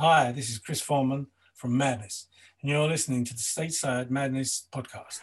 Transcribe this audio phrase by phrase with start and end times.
[0.00, 2.26] Hi, this is Chris Foreman from Madness,
[2.62, 5.20] and you're listening to the Stateside Madness podcast.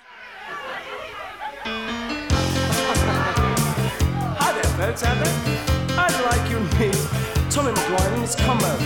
[4.37, 5.33] Hi there, folks out there.
[5.98, 6.93] I'd like you to meet
[7.50, 8.77] Tommy McGuire and his combo.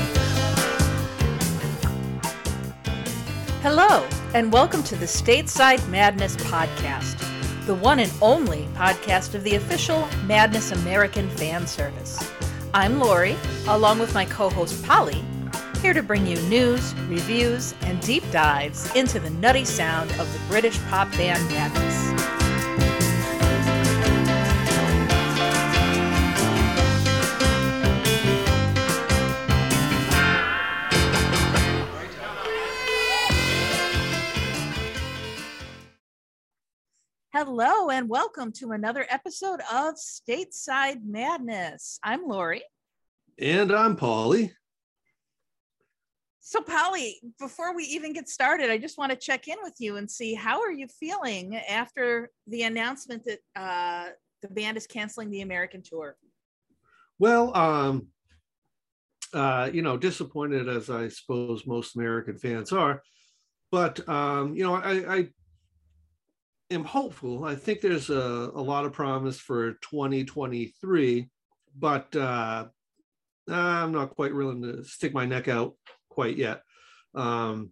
[3.61, 7.17] Hello, and welcome to the Stateside Madness podcast,
[7.65, 12.31] the one and only podcast of the official Madness American fan service.
[12.73, 13.35] I'm Lori,
[13.67, 15.21] along with my co host Polly,
[15.81, 20.39] here to bring you news, reviews, and deep dives into the nutty sound of the
[20.47, 22.11] British pop band Madness.
[37.33, 41.97] Hello, and welcome to another episode of Stateside Madness.
[42.03, 42.61] I'm Lori.
[43.39, 44.53] And I'm Polly.
[46.43, 49.97] So, Polly, before we even get started, I just want to check in with you
[49.97, 54.09] and see how are you feeling after the announcement that uh,
[54.41, 56.15] the band is canceling the American tour.
[57.19, 58.07] Well, um,
[59.35, 63.03] uh, you know, disappointed as I suppose most American fans are,
[63.71, 65.27] but um, you know, I, I
[66.71, 67.45] am hopeful.
[67.45, 71.29] I think there's a, a lot of promise for 2023,
[71.77, 72.65] but uh,
[73.47, 75.75] I'm not quite willing to stick my neck out
[76.11, 76.61] quite yet.
[77.15, 77.71] Um,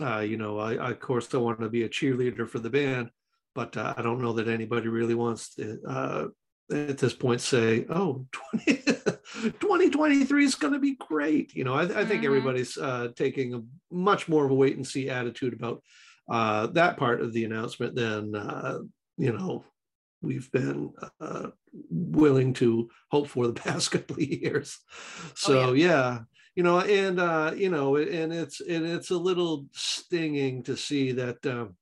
[0.00, 2.70] uh, you know, I, I, of course don't want to be a cheerleader for the
[2.70, 3.10] band,
[3.54, 6.26] but uh, I don't know that anybody really wants to uh,
[6.72, 8.26] at this point say, "Oh,
[8.64, 12.26] 20, 2023 is going to be great." You know, I, I think mm-hmm.
[12.26, 15.82] everybody's uh, taking a much more of a wait and see attitude about
[16.30, 18.78] uh, that part of the announcement than uh,
[19.16, 19.64] you know
[20.22, 21.48] we've been uh,
[21.90, 24.78] willing to hope for the past couple of years.
[25.34, 25.86] So oh, yeah.
[25.86, 26.18] yeah
[26.58, 31.12] you know and uh you know and it's and it's a little stinging to see
[31.12, 31.76] that um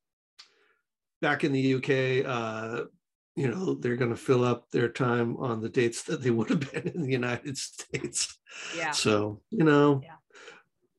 [1.23, 1.89] back in the uk
[2.31, 2.85] uh
[3.37, 6.51] you know they're going to fill up their time on the dates that they would
[6.51, 8.39] have been in the united states.
[8.77, 8.91] Yeah.
[8.91, 10.17] So you know yeah.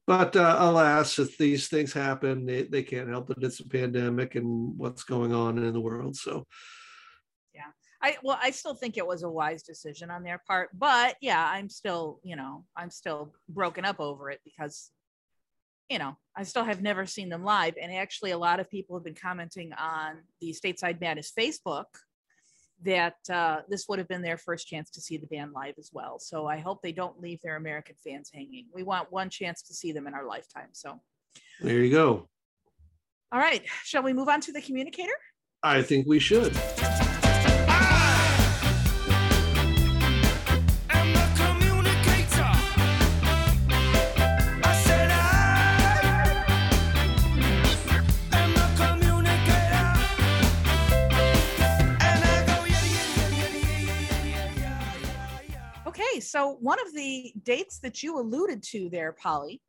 [0.08, 3.38] but uh, alas if these things happen they, they can't help it.
[3.42, 6.16] It's a pandemic and what's going on in the world.
[6.16, 6.48] So
[7.58, 11.16] Yeah i well, I still think it was a wise decision on their part, but
[11.22, 14.92] yeah, I'm still, you know, I'm still broken up over it because,
[15.90, 18.96] you know, I still have never seen them live, and actually, a lot of people
[18.96, 21.86] have been commenting on the Stateside Madness Facebook
[22.84, 25.90] that uh, this would have been their first chance to see the band live as
[25.92, 26.20] well.
[26.20, 28.68] So I hope they don't leave their American fans hanging.
[28.72, 30.70] We want one chance to see them in our lifetime.
[30.74, 31.02] So
[31.60, 32.30] there you go.
[33.32, 35.18] All right, shall we move on to the communicator?
[35.64, 36.56] I think we should.
[56.20, 59.62] So one of the dates that you alluded to there, Polly,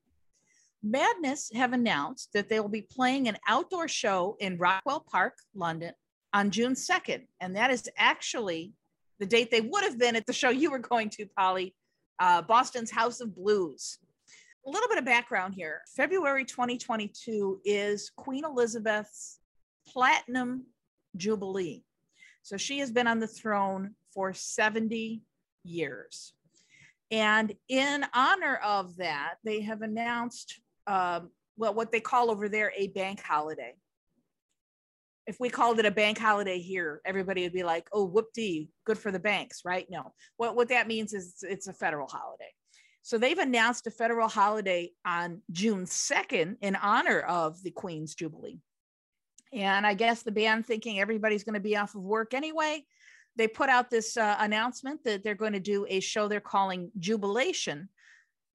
[0.82, 5.92] Madness have announced that they will be playing an outdoor show in Rockwell Park, London
[6.32, 7.26] on June 2nd.
[7.40, 8.72] And that is actually
[9.18, 11.74] the date they would have been at the show you were going to, Polly,
[12.20, 13.98] uh, Boston's House of Blues.
[14.66, 19.38] A little bit of background here February 2022 is Queen Elizabeth's
[19.86, 20.66] Platinum
[21.16, 21.84] Jubilee.
[22.42, 25.22] So she has been on the throne for 70
[25.64, 26.34] years.
[27.10, 32.72] And in honor of that, they have announced, um, well, what they call over there
[32.76, 33.74] a bank holiday.
[35.26, 38.98] If we called it a bank holiday here, everybody would be like, oh, whoop-dee, good
[38.98, 39.86] for the banks, right?
[39.90, 42.52] No, what, what that means is it's, it's a federal holiday.
[43.02, 48.60] So they've announced a federal holiday on June 2nd in honor of the Queen's Jubilee.
[49.52, 52.84] And I guess the band thinking everybody's going to be off of work anyway,
[53.38, 56.90] they put out this uh, announcement that they're going to do a show they're calling
[56.98, 57.88] Jubilation.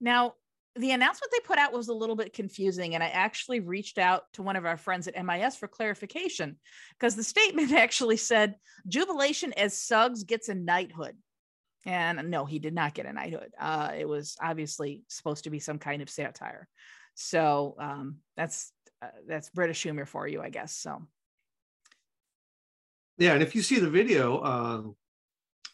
[0.02, 0.34] Now,
[0.76, 4.24] the announcement they put out was a little bit confusing, and I actually reached out
[4.34, 6.58] to one of our friends at MIS for clarification
[7.00, 8.56] because the statement actually said
[8.88, 11.16] Jubilation as Suggs gets a knighthood.
[11.86, 13.52] And no, he did not get a knighthood.
[13.60, 16.68] Uh, it was obviously supposed to be some kind of satire.
[17.16, 18.72] So um, that's
[19.02, 20.76] uh, that's British humor for you, I guess.
[20.76, 21.08] So
[23.18, 24.96] yeah, and if you see the video um,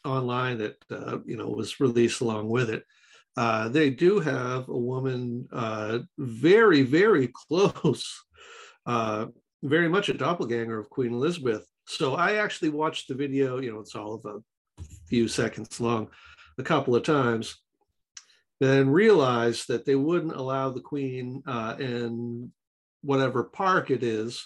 [0.06, 2.84] online that uh, you know was released along with it,
[3.38, 8.26] uh, they do have a woman uh, very, very close,
[8.86, 9.28] uh,
[9.64, 11.66] very much a doppelganger of Queen Elizabeth.
[11.86, 13.60] So I actually watched the video.
[13.60, 16.10] You know, it's all of a few seconds long,
[16.58, 17.56] a couple of times,
[18.60, 22.52] then realized that they wouldn't allow the Queen uh, in
[23.02, 24.46] whatever park it is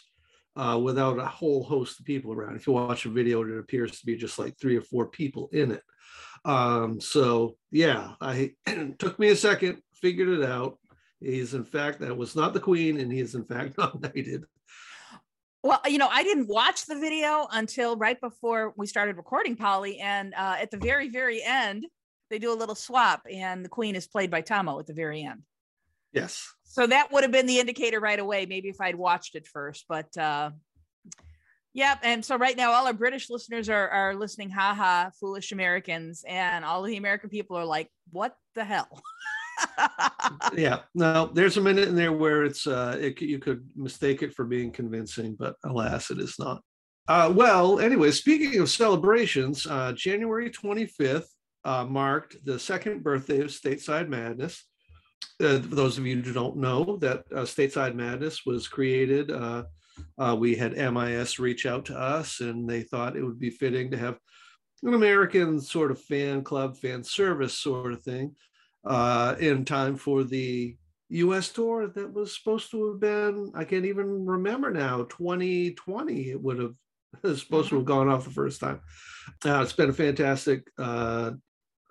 [0.56, 2.56] uh, without a whole host of people around.
[2.56, 5.50] If you watch a video, it appears to be just like three or four people
[5.52, 5.84] in it.
[6.46, 8.52] Um, so yeah, I
[9.00, 10.78] took me a second, figured it out.
[11.20, 14.46] He's in fact that was not the Queen, and he is in fact not knighted.
[15.64, 19.98] Well, you know, I didn't watch the video until right before we started recording, Polly.
[20.00, 21.88] And uh, at the very, very end,
[22.30, 25.24] they do a little swap, and the queen is played by Thommo at the very
[25.24, 25.44] end.
[26.12, 26.54] Yes.
[26.74, 29.86] So that would have been the indicator right away, maybe if I'd watched it first.
[29.88, 30.50] But uh,
[31.72, 36.25] yeah, and so right now, all our British listeners are, are listening, haha, foolish Americans.
[36.28, 39.04] And all the American people are like, what the hell?
[40.54, 44.34] yeah no there's a minute in there where it's uh it, you could mistake it
[44.34, 46.60] for being convincing but alas it is not
[47.08, 51.28] uh well anyway speaking of celebrations uh january 25th
[51.66, 54.66] uh, marked the second birthday of Stateside Madness.
[55.42, 59.31] Uh, for those of you who don't know, that uh, Stateside Madness was created.
[59.31, 59.64] Uh,
[60.18, 63.92] uh, we had MIS reach out to us, and they thought it would be fitting
[63.92, 64.18] to have
[64.84, 68.36] an American sort of fan club, fan service sort of thing
[68.86, 70.75] uh, in time for the
[71.10, 76.42] US tour that was supposed to have been, I can't even remember now, 2020, it
[76.42, 76.76] would have
[77.38, 78.81] supposed to have gone off the first time.
[79.46, 80.68] Uh, it's been a fantastic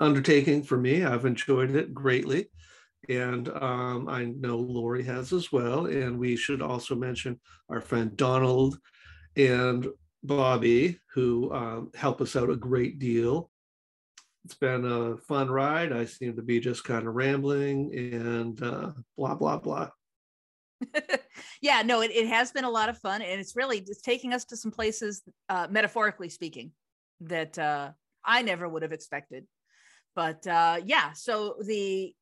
[0.01, 1.05] undertaking for me.
[1.05, 2.49] I've enjoyed it greatly.
[3.09, 5.87] And um, I know Lori has as well.
[5.87, 8.79] And we should also mention our friend Donald
[9.37, 9.87] and
[10.23, 13.51] Bobby, who um, help us out a great deal.
[14.45, 15.93] It's been a fun ride.
[15.93, 19.89] I seem to be just kind of rambling and uh, blah, blah, blah.
[21.61, 23.23] yeah, no, it, it has been a lot of fun.
[23.23, 26.73] And it's really just taking us to some places, uh, metaphorically speaking,
[27.21, 27.91] that uh,
[28.25, 29.47] I never would have expected
[30.15, 32.15] but uh, yeah, so the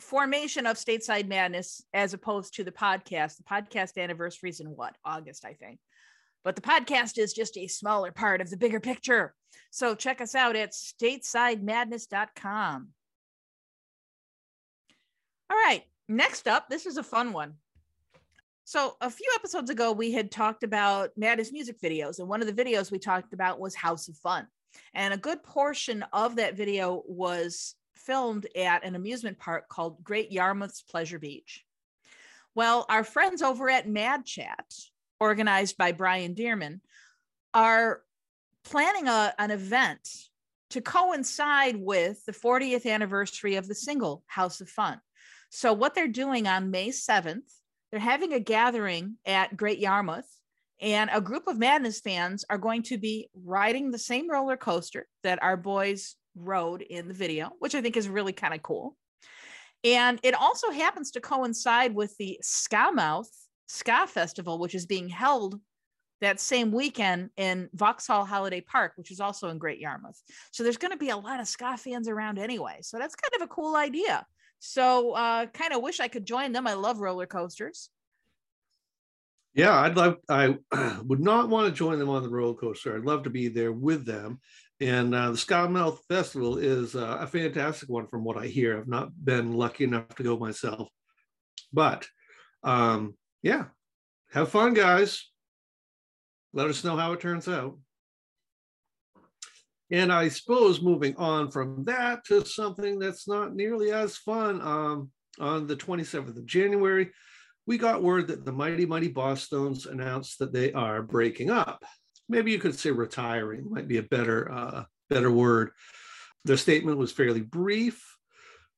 [0.00, 4.96] formation of Stateside Madness as opposed to the podcast, the podcast anniversary is in what?
[5.04, 5.78] August, I think.
[6.42, 9.34] But the podcast is just a smaller part of the bigger picture.
[9.70, 12.88] So check us out at statesidemadness.com.
[15.50, 17.54] All right, next up, this is a fun one.
[18.66, 22.46] So, a few episodes ago, we had talked about Madness music videos, and one of
[22.46, 24.46] the videos we talked about was House of Fun.
[24.94, 30.30] And a good portion of that video was filmed at an amusement park called Great
[30.30, 31.64] Yarmouth's Pleasure Beach.
[32.54, 34.64] Well, our friends over at Mad Chat,
[35.18, 36.80] organized by Brian Dearman,
[37.52, 38.02] are
[38.64, 40.08] planning a, an event
[40.70, 45.00] to coincide with the 40th anniversary of the single House of Fun.
[45.50, 47.50] So, what they're doing on May 7th,
[47.90, 50.28] they're having a gathering at Great Yarmouth
[50.80, 55.06] and a group of Madness fans are going to be riding the same roller coaster
[55.22, 58.96] that our boys rode in the video, which I think is really kind of cool.
[59.82, 63.28] And it also happens to coincide with the Skamouth
[63.68, 65.60] Ska Festival, which is being held
[66.20, 70.20] that same weekend in Vauxhall Holiday Park, which is also in Great Yarmouth.
[70.52, 72.78] So there's going to be a lot of ska fans around anyway.
[72.80, 74.26] So that's kind of a cool idea.
[74.58, 76.66] So uh, kind of wish I could join them.
[76.66, 77.90] I love roller coasters.
[79.54, 80.16] Yeah, I'd love.
[80.28, 80.56] I
[81.04, 82.96] would not want to join them on the roller coaster.
[82.96, 84.40] I'd love to be there with them.
[84.80, 88.78] And uh, the Skamouth Festival is uh, a fantastic one, from what I hear.
[88.78, 90.88] I've not been lucky enough to go myself,
[91.72, 92.06] but
[92.64, 93.66] um, yeah,
[94.32, 95.30] have fun, guys.
[96.52, 97.78] Let us know how it turns out.
[99.90, 104.60] And I suppose moving on from that to something that's not nearly as fun.
[104.60, 107.10] Um, on the 27th of January,
[107.66, 111.84] we got word that the Mighty Mighty Bosstones announced that they are breaking up.
[112.28, 115.70] Maybe you could say retiring might be a better uh, better word.
[116.44, 118.02] Their statement was fairly brief.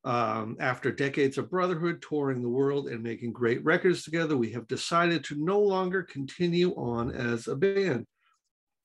[0.05, 4.69] Um, after decades of brotherhood, touring the world, and making great records together, we have
[4.69, 8.07] decided to no longer continue on as a band.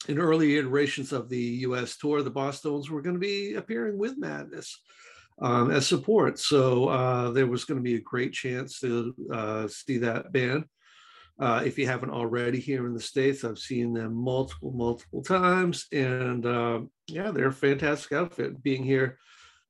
[0.08, 1.38] In early iterations of the
[1.68, 4.82] US tour, the Bosstones were going to be appearing with Madness
[5.42, 6.40] um, as support.
[6.40, 10.66] So uh, there was going to be a great chance to uh, see that band.
[11.40, 15.88] Uh, if you haven't already here in the States, I've seen them multiple, multiple times.
[15.92, 18.62] And uh, yeah, they're a fantastic outfit.
[18.62, 19.18] Being here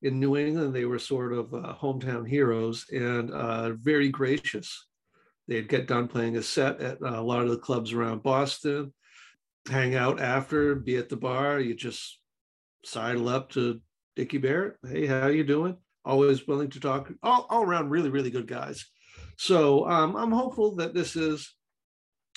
[0.01, 4.87] in New England, they were sort of uh, hometown heroes and uh, very gracious.
[5.47, 8.93] They'd get done playing a set at a lot of the clubs around Boston,
[9.69, 11.59] hang out after, be at the bar.
[11.59, 12.19] You just
[12.85, 13.79] sidle up to
[14.15, 14.77] Dickie Barrett.
[14.87, 15.77] Hey, how you doing?
[16.03, 17.11] Always willing to talk.
[17.21, 18.85] All, all around, really, really good guys.
[19.41, 21.51] So um, I'm hopeful that this is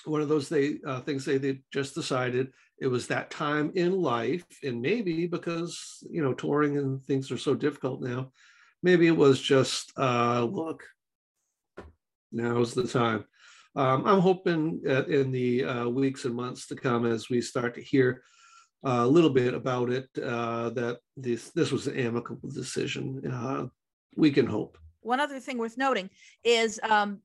[0.07, 3.93] one of those they, uh, things they, they just decided it was that time in
[4.01, 8.33] life, and maybe because you know touring and things are so difficult now,
[8.83, 10.83] maybe it was just uh, look,
[12.33, 13.27] now's the time.
[13.77, 17.75] Um, I'm hoping that in the uh, weeks and months to come, as we start
[17.75, 18.23] to hear
[18.83, 23.31] uh, a little bit about it, uh, that this this was an amicable decision.
[23.31, 23.67] Uh,
[24.17, 24.79] we can hope.
[25.05, 26.11] One other thing worth noting
[26.43, 27.21] is um,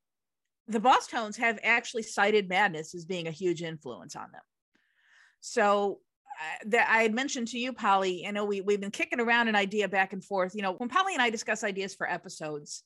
[0.67, 4.41] the Bosstones have actually cited Madness as being a huge influence on them.
[5.41, 5.99] So
[6.39, 9.47] uh, that I had mentioned to you, Polly, I know we, we've been kicking around
[9.47, 10.55] an idea back and forth.
[10.55, 12.83] You know, when Polly and I discuss ideas for episodes,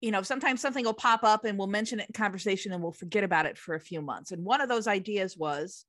[0.00, 2.92] you know, sometimes something will pop up and we'll mention it in conversation and we'll
[2.92, 4.32] forget about it for a few months.
[4.32, 5.84] And one of those ideas was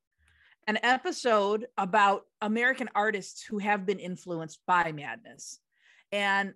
[0.68, 5.60] an episode about American artists who have been influenced by madness.
[6.12, 6.54] And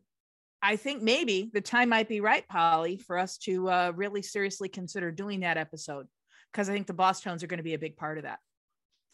[0.67, 4.67] I think maybe the time might be right, Polly, for us to uh, really seriously
[4.67, 6.07] consider doing that episode
[6.51, 8.39] because I think the Bosstones are going to be a big part of that.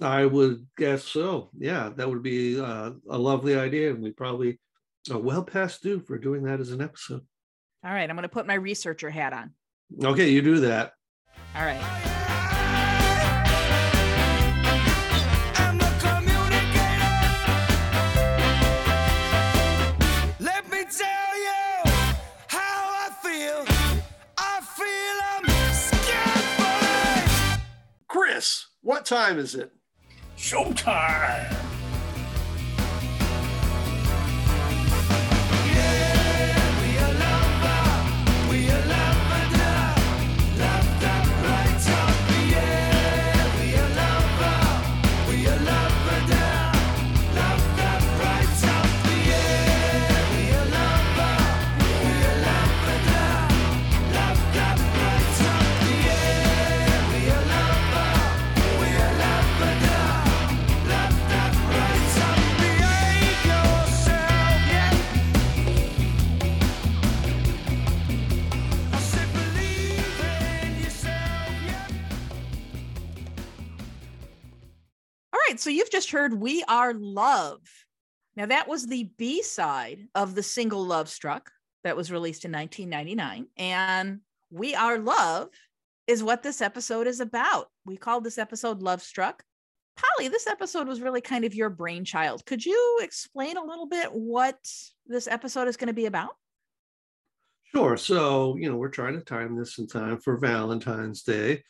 [0.01, 1.51] I would guess so.
[1.55, 3.91] Yeah, that would be uh, a lovely idea.
[3.91, 4.60] And we probably
[5.12, 7.22] are well past due for doing that as an episode.
[7.86, 9.51] All right, I'm going to put my researcher hat on.
[10.03, 10.93] Okay, you do that.
[11.55, 12.12] All right.
[28.84, 29.72] What time is it?
[30.38, 31.62] Showtime.
[75.63, 77.62] So you've just heard We Are Love.
[78.36, 81.51] Now, that was the B side of the single Love Struck
[81.86, 83.48] that was released in 1999.
[83.55, 84.20] And
[84.51, 85.48] We Are Love
[86.05, 87.67] is what this episode is about.
[87.86, 89.41] We called this episode Love Struck.
[89.96, 92.46] Polly, this episode was really kind of your brainchild.
[92.46, 94.60] Could you explain a little bit what
[95.08, 96.32] this episode is going to be about?
[97.74, 97.96] Sure.
[97.96, 101.63] So, you know, we're trying to time this in time for Valentine's Day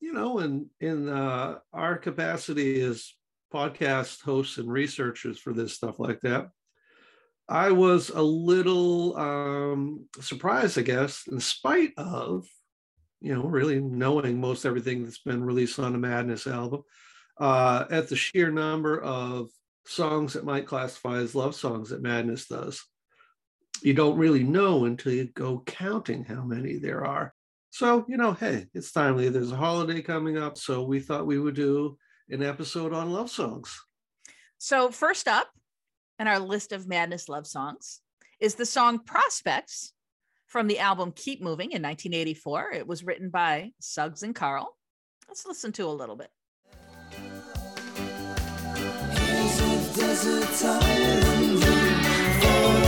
[0.00, 3.14] you know, in in uh, our capacity as
[3.52, 6.48] podcast hosts and researchers for this stuff like that,
[7.48, 12.46] I was a little um, surprised, I guess, in spite of,
[13.20, 16.82] you know, really knowing most everything that's been released on the Madness album,
[17.40, 19.48] uh, at the sheer number of
[19.86, 22.84] songs that might classify as love songs that Madness does.
[23.82, 27.32] You don't really know until you go counting how many there are.
[27.70, 29.28] So, you know, hey, it's timely.
[29.28, 30.58] There's a holiday coming up.
[30.58, 31.96] So we thought we would do
[32.30, 33.80] an episode on love songs.
[34.58, 35.48] So, first up
[36.18, 38.00] in our list of Madness love songs
[38.40, 39.92] is the song Prospects
[40.46, 42.72] from the album Keep Moving in 1984.
[42.72, 44.76] It was written by Suggs and Carl.
[45.28, 46.30] Let's listen to a little bit.
[49.12, 52.87] Here's a desert island for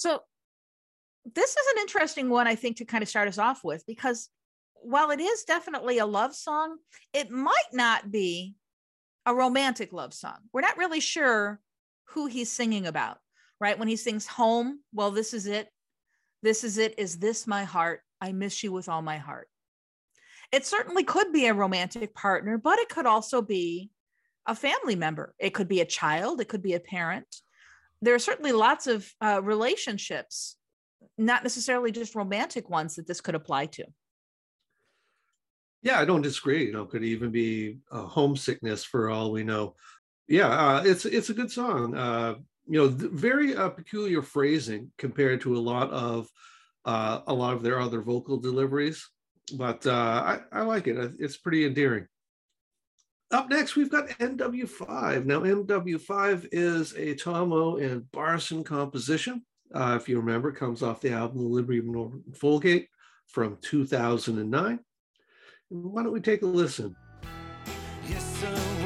[0.00, 0.20] So
[1.26, 4.30] this is an interesting one, I think, to kind of start us off with, because
[4.76, 6.78] while it is definitely a love song,
[7.12, 8.54] it might not be
[9.26, 10.38] a romantic love song.
[10.54, 11.60] We're not really sure
[12.04, 13.18] who he's singing about,
[13.60, 13.78] right?
[13.78, 15.68] When he sings home, well, this is it.
[16.42, 16.94] This is it.
[16.96, 18.00] Is this my heart?
[18.22, 19.48] I miss you with all my heart.
[20.50, 23.90] It certainly could be a romantic partner, but it could also be
[24.46, 25.34] a family member.
[25.38, 27.26] It could be a child, it could be a parent
[28.02, 30.56] there are certainly lots of uh, relationships,
[31.18, 33.84] not necessarily just romantic ones, that this could apply to.
[35.82, 36.66] Yeah, I don't disagree.
[36.66, 39.74] You know, could even be a homesickness for all we know.
[40.28, 41.96] Yeah, uh, it's it's a good song.
[41.96, 42.34] Uh,
[42.66, 46.28] you know, very uh, peculiar phrasing compared to a lot of
[46.84, 49.08] uh, a lot of their other vocal deliveries,
[49.56, 51.12] but uh, I, I like it.
[51.18, 52.06] It's pretty endearing.
[53.32, 55.24] Up next, we've got NW5.
[55.24, 59.44] Now, NW5 is a Thommo and Barson composition.
[59.72, 62.88] Uh, if you remember, comes off the album The Liberty of Norton Folgate
[63.28, 64.80] from 2009.
[65.68, 66.96] Why don't we take a listen?
[68.08, 68.79] Yes,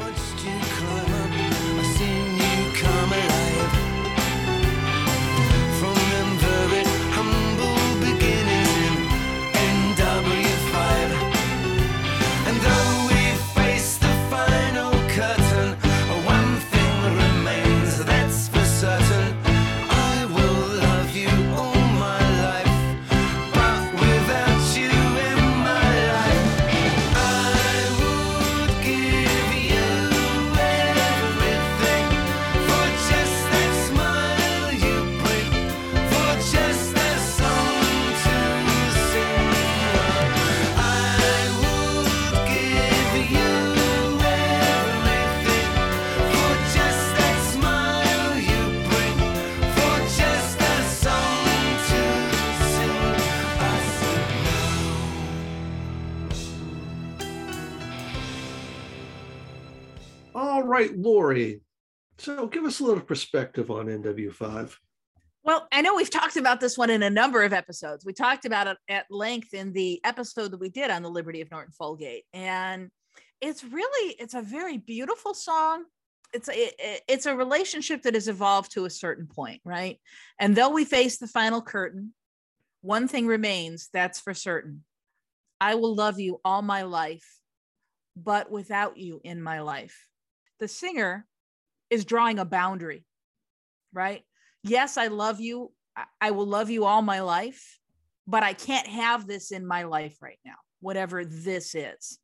[60.66, 61.60] right, Lori.
[62.18, 64.76] So give us a little perspective on NW5.
[65.42, 68.04] Well, I know we've talked about this one in a number of episodes.
[68.04, 71.42] We talked about it at length in the episode that we did on the Liberty
[71.42, 72.22] of Norton Folgate.
[72.32, 72.90] And
[73.42, 75.84] it's really, it's a very beautiful song.
[76.32, 76.70] It's a,
[77.06, 80.00] it's a relationship that has evolved to a certain point, right?
[80.40, 82.14] And though we face the final curtain,
[82.80, 84.82] one thing remains that's for certain.
[85.60, 87.38] I will love you all my life,
[88.16, 90.08] but without you in my life
[90.64, 91.26] the singer
[91.90, 93.04] is drawing a boundary,
[93.92, 94.22] right?
[94.62, 95.72] Yes, I love you.
[96.22, 97.78] I will love you all my life,
[98.26, 102.18] but I can't have this in my life right now, whatever this is.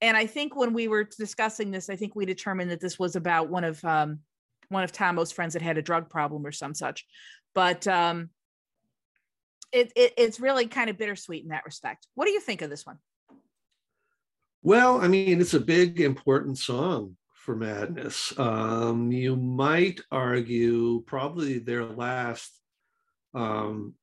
[0.00, 3.16] And I think when we were discussing this, I think we determined that this was
[3.16, 4.20] about one of um,
[4.68, 7.04] one of Thommo's friends that had a drug problem or some such.
[7.52, 8.30] But um,
[9.72, 12.06] it, it it's really kind of bittersweet in that respect.
[12.14, 12.98] What do you think of this one?
[14.62, 18.36] Well, I mean, it's a big, important song for Madness.
[18.38, 22.50] Um, you might argue probably their last,
[23.34, 23.94] um,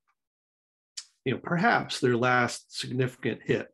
[1.26, 3.68] you know, perhaps their last significant hit.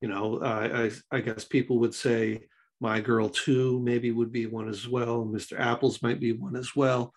[0.00, 2.44] You know, I, I guess people would say
[2.80, 5.24] My Girl 2 maybe would be one as well.
[5.26, 5.58] Mr.
[5.58, 7.12] Apples might be one as well.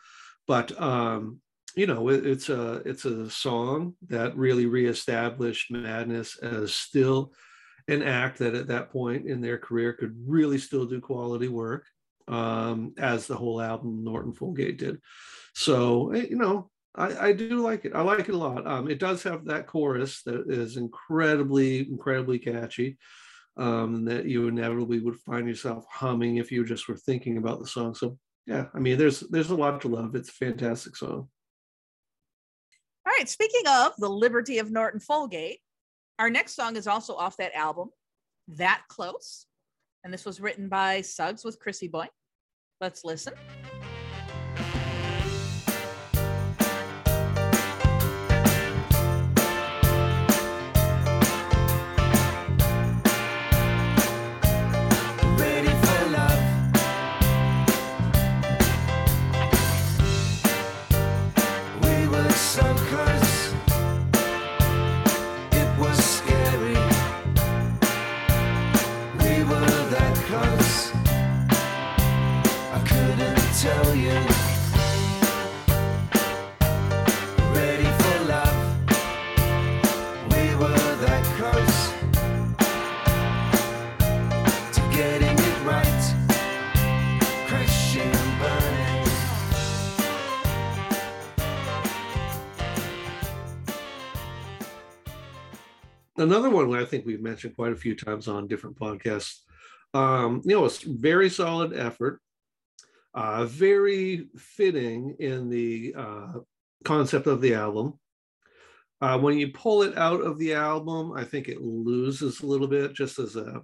[0.47, 1.39] But um,
[1.75, 7.31] you know, it, it's a it's a song that really reestablished Madness as still
[7.87, 11.85] an act that at that point in their career could really still do quality work,
[12.27, 14.99] um, as the whole album Norton Folgate did.
[15.53, 17.93] So, eh, you know, I, I, do like it.
[17.95, 18.65] I like it a lot.
[18.67, 22.97] Um, it does have that chorus that is incredibly, incredibly catchy.
[23.55, 27.67] Um, that you inevitably would find yourself humming if you just were thinking about the
[27.67, 27.93] song.
[27.93, 28.17] So
[28.47, 30.15] yeah, I mean, there's there's a lot to love.
[30.15, 31.29] It's a fantastic song.
[33.05, 33.29] All right.
[33.29, 35.59] Speaking of the Liberty of Norton Folgate,
[36.19, 37.89] our next song is also off that album,
[38.47, 39.47] That Close.
[40.03, 42.07] And this was written by Suggs with Chrissy Boy.
[42.81, 43.33] Let's listen.
[96.23, 99.39] Another one I think we've mentioned quite a few times on different podcasts.
[99.93, 102.19] Um, you know, it's very solid effort,
[103.13, 106.33] uh, very fitting in the uh,
[106.83, 107.99] concept of the album.
[109.01, 112.67] Uh, when you pull it out of the album, I think it loses a little
[112.67, 113.61] bit, just as a,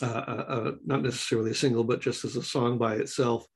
[0.00, 3.46] a, a not necessarily a single, but just as a song by itself.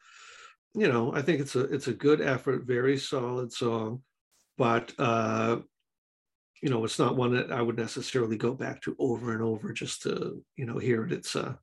[0.74, 4.02] You know, I think it's a it's a good effort, very solid song,
[4.58, 5.60] but uh,
[6.62, 9.72] you know, it's not one that I would necessarily go back to over and over
[9.72, 11.12] just to, you know, hear it.
[11.12, 11.54] It's, uh,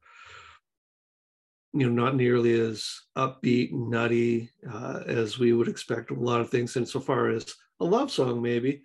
[1.74, 6.50] you know, not nearly as upbeat nutty uh, as we would expect a lot of
[6.50, 6.76] things.
[6.76, 8.84] And so far as a love song, maybe,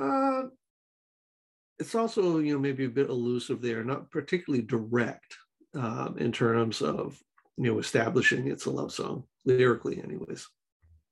[0.00, 0.48] Uh,
[1.78, 5.36] it's also, you know, maybe a bit elusive there, not particularly direct
[5.74, 7.20] um, in terms of,
[7.56, 10.48] you know, establishing it's a love song lyrically, anyways.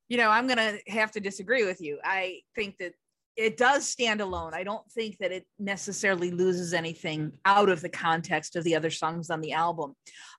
[0.09, 1.99] You know, I'm going to have to disagree with you.
[2.05, 2.95] I think that
[3.37, 4.53] it does stand alone.
[4.55, 8.91] I don't think that it necessarily loses anything out of the context of the other
[8.91, 9.95] songs on the album.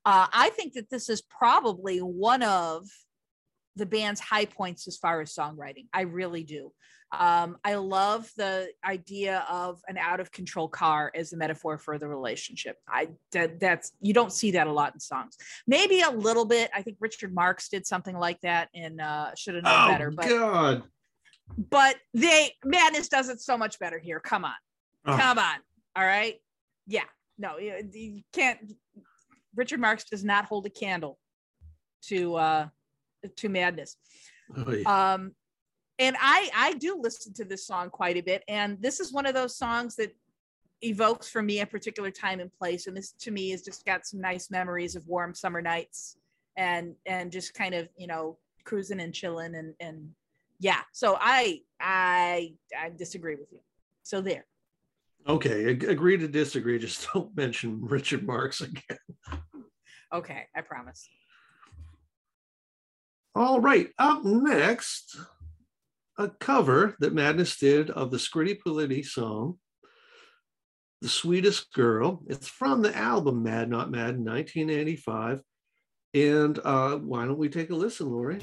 [0.05, 2.85] Uh, I think that this is probably one of
[3.75, 5.87] the band's high points as far as songwriting.
[5.93, 6.71] I really do.
[7.11, 11.99] Um, I love the idea of an out of control car as a metaphor for
[11.99, 12.77] the relationship.
[12.87, 15.37] I that, that's you don't see that a lot in songs.
[15.67, 16.71] Maybe a little bit.
[16.73, 20.11] I think Richard Marx did something like that in uh, Should Have Known oh, Better.
[20.11, 20.83] But God.
[21.57, 24.19] But they Madness does it so much better here.
[24.19, 24.53] Come on,
[25.05, 25.17] oh.
[25.17, 25.55] come on.
[25.95, 26.35] All right,
[26.87, 27.03] yeah.
[27.37, 28.59] No, you, you can't.
[29.55, 31.19] Richard Marx does not hold a candle
[32.07, 32.67] to uh,
[33.37, 33.97] to Madness.
[34.55, 35.13] Oh, yeah.
[35.13, 35.31] Um,
[35.99, 39.25] and I I do listen to this song quite a bit, and this is one
[39.25, 40.15] of those songs that
[40.81, 44.05] evokes for me a particular time and place, and this to me has just got
[44.05, 46.17] some nice memories of warm summer nights
[46.57, 50.09] and and just kind of you know cruising and chilling and and
[50.63, 50.79] yeah.
[50.93, 53.59] So I I I disagree with you.
[54.03, 54.45] So there.
[55.27, 56.79] Okay, agree to disagree.
[56.79, 58.97] Just don't mention Richard Marx again.
[60.13, 61.07] okay, I promise.
[63.35, 65.17] All right, up next,
[66.17, 69.57] a cover that Madness did of the Scritti Politti song,
[71.01, 72.23] The Sweetest Girl.
[72.27, 75.41] It's from the album Mad Not Mad in 1985.
[76.13, 78.39] And uh, why don't we take a listen, Lori?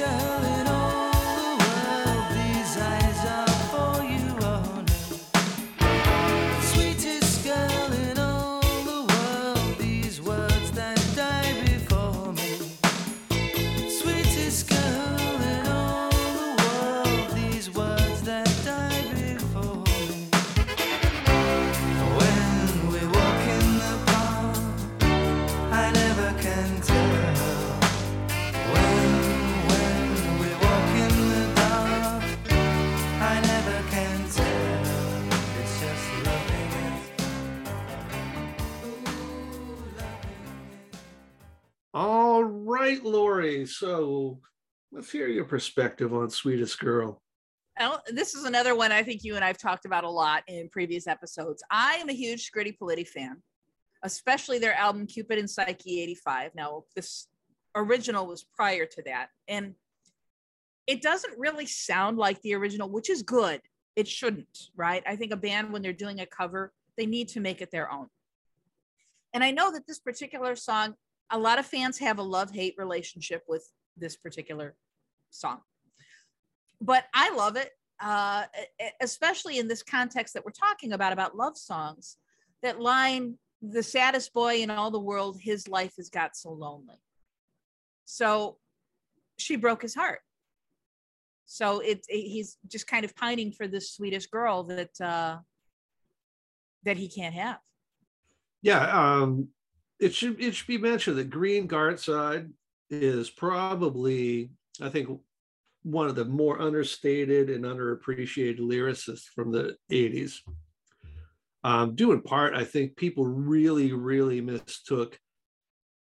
[0.00, 0.49] girl.
[43.66, 44.40] So
[44.90, 47.20] let's hear your perspective on Sweetest Girl.
[47.78, 50.70] Oh, this is another one I think you and I've talked about a lot in
[50.70, 51.62] previous episodes.
[51.70, 53.42] I am a huge Scritti Politti fan,
[54.02, 56.54] especially their album Cupid and Psyche 85.
[56.54, 57.28] Now, this
[57.74, 59.28] original was prior to that.
[59.46, 59.74] And
[60.86, 63.60] it doesn't really sound like the original, which is good.
[63.94, 65.02] It shouldn't, right?
[65.06, 67.92] I think a band, when they're doing a cover, they need to make it their
[67.92, 68.06] own.
[69.34, 70.94] And I know that this particular song
[71.30, 73.66] a lot of fans have a love hate relationship with
[73.96, 74.74] this particular
[75.30, 75.60] song,
[76.80, 78.44] but I love it, uh,
[79.00, 82.16] especially in this context that we're talking about about love songs.
[82.62, 87.00] That line, "The saddest boy in all the world, his life has got so lonely."
[88.04, 88.58] So
[89.38, 90.20] she broke his heart.
[91.46, 95.38] So it, it he's just kind of pining for this sweetest girl that uh,
[96.84, 97.58] that he can't have.
[98.62, 98.82] Yeah,
[99.22, 99.48] um,
[100.00, 102.50] it should it should be mentioned that Green Gartside
[102.88, 105.20] is probably, I think,
[105.82, 110.38] one of the more understated and underappreciated lyricists from the 80s.
[111.62, 115.18] Um, due in part, I think people really, really mistook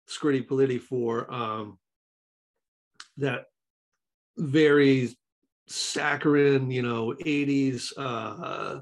[0.09, 1.77] Scritti Politti for um,
[3.17, 3.45] that
[4.37, 5.15] very
[5.67, 8.79] saccharine, you know, 80s uh,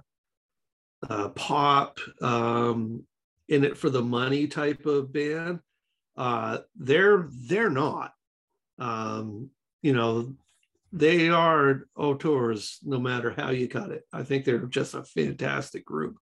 [1.09, 3.05] uh, pop, um,
[3.47, 5.59] in it for the money type of band.
[6.15, 8.13] Uh, they're they're not.
[8.79, 9.49] Um,
[9.81, 10.33] you know,
[10.91, 14.03] they are auteurs no matter how you cut it.
[14.11, 16.17] I think they're just a fantastic group.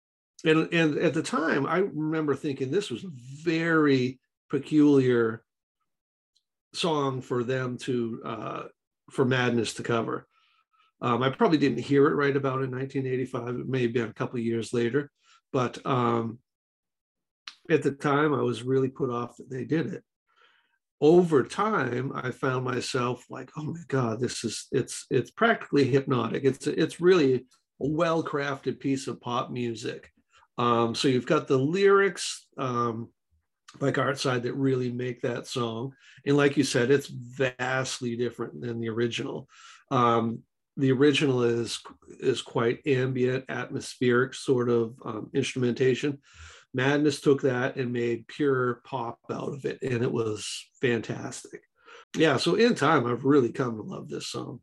[0.44, 3.10] And and at the time, I remember thinking this was a
[3.44, 4.18] very
[4.50, 5.44] peculiar
[6.74, 8.62] song for them to uh,
[9.10, 10.26] for Madness to cover.
[11.00, 13.60] Um, I probably didn't hear it right about in 1985.
[13.60, 15.10] It may have been a couple years later,
[15.52, 16.38] but um,
[17.70, 20.02] at the time, I was really put off that they did it.
[21.00, 26.44] Over time, I found myself like, oh my God, this is it's it's practically hypnotic.
[26.44, 27.40] It's it's really a
[27.78, 30.10] well-crafted piece of pop music.
[30.58, 33.08] Um, so you've got the lyrics um,
[33.80, 35.92] by Gartside that really make that song,
[36.24, 39.48] and like you said, it's vastly different than the original.
[39.90, 40.42] Um,
[40.76, 41.80] the original is
[42.20, 46.18] is quite ambient, atmospheric sort of um, instrumentation.
[46.74, 51.62] Madness took that and made pure pop out of it, and it was fantastic.
[52.16, 54.60] Yeah, so in time, I've really come to love this song.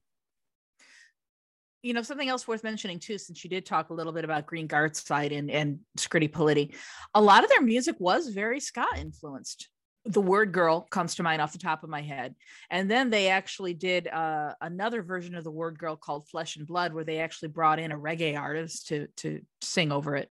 [1.81, 4.45] You know, something else worth mentioning too, since you did talk a little bit about
[4.45, 6.75] Green Gartside and and Scritti Politti,
[7.13, 9.69] a lot of their music was very ska influenced
[10.05, 12.33] the word girl comes to mind off the top of my head
[12.69, 16.65] and then they actually did uh, another version of the word girl called flesh and
[16.65, 20.29] blood where they actually brought in a reggae artist to to sing over it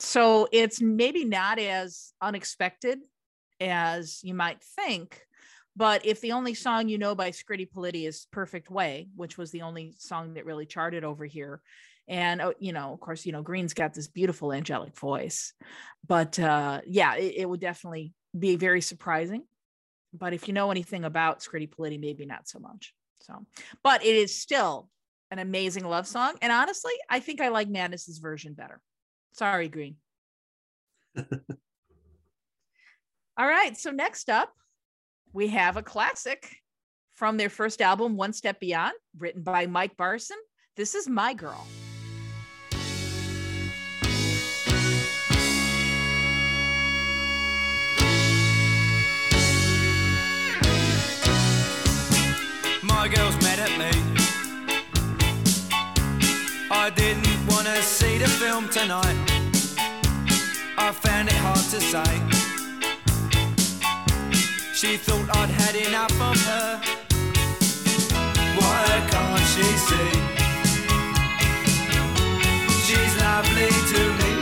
[0.00, 2.98] so it's maybe not as unexpected
[3.60, 5.26] as you might think
[5.76, 9.50] but if the only song you know by Scritti Politti is Perfect Way, which was
[9.50, 11.62] the only song that really charted over here,
[12.08, 15.54] and oh, you know, of course, you know, Green's got this beautiful angelic voice,
[16.06, 19.44] but uh, yeah, it, it would definitely be very surprising.
[20.12, 22.92] But if you know anything about Scritti Politti, maybe not so much.
[23.20, 23.46] So,
[23.84, 24.88] but it is still
[25.30, 26.34] an amazing love song.
[26.42, 28.80] And honestly, I think I like Madness's version better.
[29.32, 29.96] Sorry, Green.
[33.36, 33.76] All right.
[33.76, 34.52] So next up,
[35.32, 36.56] we have a classic
[37.14, 40.38] from their first album, One Step Beyond, written by Mike Barson.
[40.76, 41.66] This is My Girl.
[53.00, 53.90] my girls mad at me.
[56.70, 59.19] I didn't want to see the film tonight.
[64.90, 66.80] She thought I'd had enough of her.
[68.58, 70.12] Why can't she see?
[72.86, 74.34] She's lovely to me.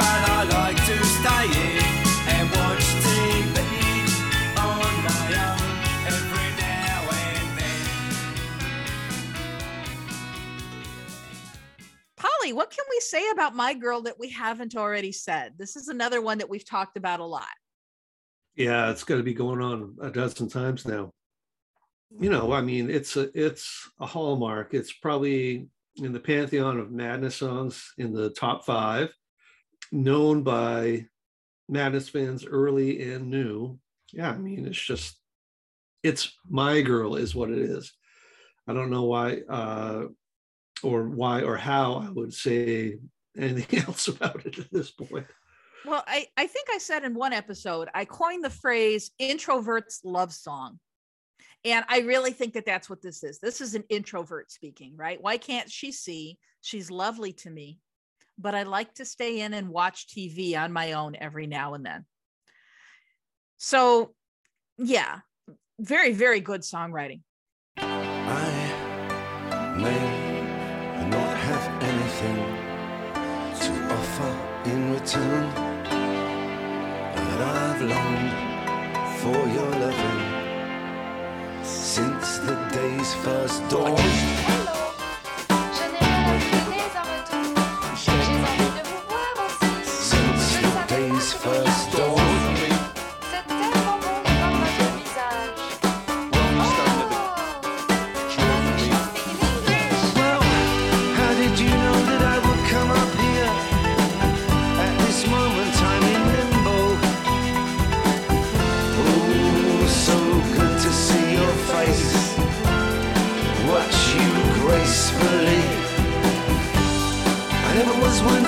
[0.00, 1.84] But I like to stay in
[2.32, 3.56] and watch TV.
[4.64, 5.68] on my own
[6.08, 7.84] every now and then.
[12.16, 15.58] Polly, what can we say about My Girl that we haven't already said?
[15.58, 17.44] This is another one that we've talked about a lot.
[18.56, 21.12] Yeah, it's going to be going on a dozen times now.
[22.18, 24.72] You know, I mean, it's a it's a hallmark.
[24.72, 29.12] It's probably in the pantheon of Madness songs in the top five,
[29.92, 31.06] known by
[31.68, 33.78] Madness fans early and new.
[34.12, 35.18] Yeah, I mean, it's just
[36.02, 37.92] it's my girl is what it is.
[38.66, 40.04] I don't know why uh
[40.82, 42.98] or why or how I would say
[43.38, 45.26] anything else about it at this point.
[45.86, 50.32] Well, I, I think I said in one episode, I coined the phrase introvert's love
[50.32, 50.80] song.
[51.64, 53.38] And I really think that that's what this is.
[53.38, 55.22] This is an introvert speaking, right?
[55.22, 56.38] Why can't she see?
[56.60, 57.78] She's lovely to me,
[58.36, 61.86] but I like to stay in and watch TV on my own every now and
[61.86, 62.04] then.
[63.56, 64.14] So,
[64.78, 65.20] yeah,
[65.78, 67.22] very, very good songwriting.
[67.76, 68.64] I
[69.76, 72.66] may not have anything
[73.60, 75.65] to offer in return,
[77.36, 78.32] but I've longed
[79.20, 80.22] for your loving
[81.62, 84.65] since the day's first dawn.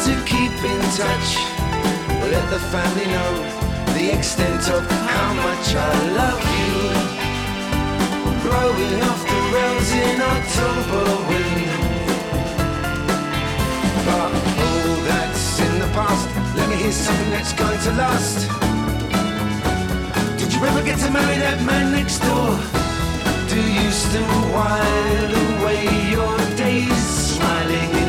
[0.08, 1.28] To keep in touch.
[2.32, 3.32] Let the family know
[3.96, 6.76] the extent of how much I love you.
[8.44, 11.66] Growing off the rails in October wind.
[14.06, 14.30] But
[14.64, 16.26] oh, that's in the past.
[16.56, 18.38] Let me hear something that's going to last.
[20.38, 22.50] Did you ever get to marry that man next door?
[23.52, 25.84] Do you still while away
[26.16, 28.07] your days smiling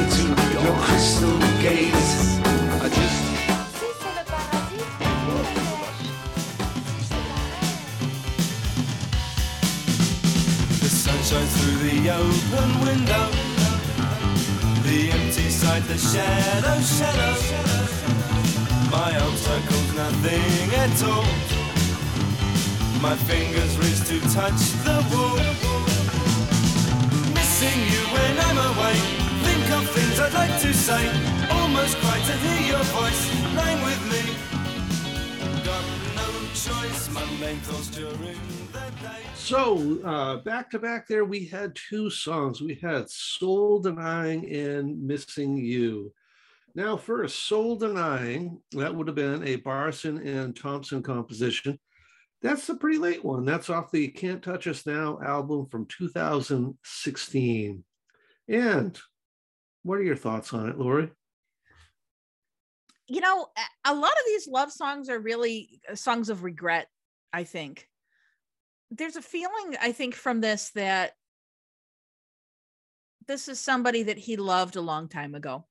[0.69, 2.39] your crystal gaze?
[2.83, 3.19] I just.
[10.81, 13.25] The sun shines through the open window.
[14.87, 17.33] The empty side, the shadow, shadow.
[18.91, 21.29] My arm circles nothing at all.
[23.01, 25.39] My fingers reach to touch the wall.
[27.33, 29.28] Missing you when I'm away.
[30.31, 31.07] I'd like to say.
[31.49, 33.31] Almost cry to hear your voice
[33.83, 34.21] with me.
[35.65, 35.83] God
[36.15, 38.37] knows choice, thoughts during
[38.71, 39.23] the day.
[39.33, 42.61] So uh, back to back there, we had two songs.
[42.61, 46.13] We had Soul Denying and Missing You.
[46.75, 51.79] Now, first, Soul Denying, that would have been a Barson and Thompson composition.
[52.43, 53.45] That's a pretty late one.
[53.45, 57.83] That's off the Can't Touch Us Now album from 2016.
[58.47, 58.99] And
[59.89, 61.09] what are your thoughts on it, Lori?
[63.09, 63.47] you know,
[63.85, 66.87] a- lot of these love songs are really uh, songs of regret,
[67.33, 67.87] I think.
[68.91, 71.13] There's a feeling, I think, from this that
[73.27, 75.65] this is somebody that he loved a long time ago.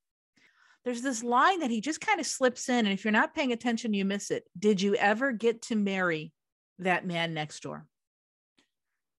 [0.84, 3.52] There's this line that he just kind of slips in, and if you're not paying
[3.52, 4.42] attention, you miss it.
[4.58, 6.32] Did you ever get to marry
[6.80, 7.86] that man next door?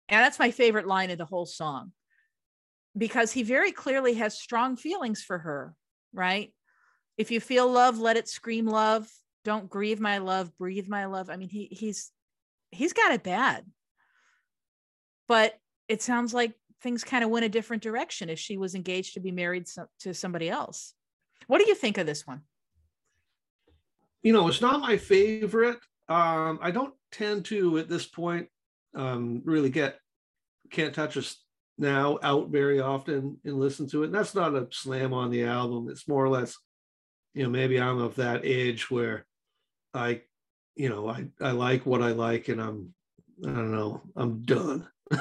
[0.09, 1.93] And that's my favorite line of the whole song
[2.99, 5.75] because he very clearly has strong feelings for her,
[6.13, 6.53] right?
[7.19, 9.11] if you feel love let it scream love.
[9.45, 11.29] Don't grieve my love breathe my love.
[11.29, 12.11] I mean he he's
[12.71, 13.67] he's got it bad.
[15.27, 15.59] But
[15.89, 19.21] it sounds like things kind of went a different direction if she was engaged to
[19.21, 19.67] be married
[20.01, 20.95] to somebody else.
[21.49, 22.43] What do you think of this one?
[24.23, 25.79] You know, it's not my favorite.
[26.09, 28.49] Um, I don't tend to at this point
[28.95, 29.99] um, really get
[30.71, 31.37] can't touch us
[31.79, 34.07] now out very often and listen to it.
[34.07, 35.89] And that's not a slam on the album.
[35.91, 36.57] It's more or less,
[37.35, 39.27] you know, maybe I'm of that age where
[39.95, 40.23] I,
[40.75, 42.95] you know, I I like what I like and I'm
[43.45, 44.89] I don't know, I'm done.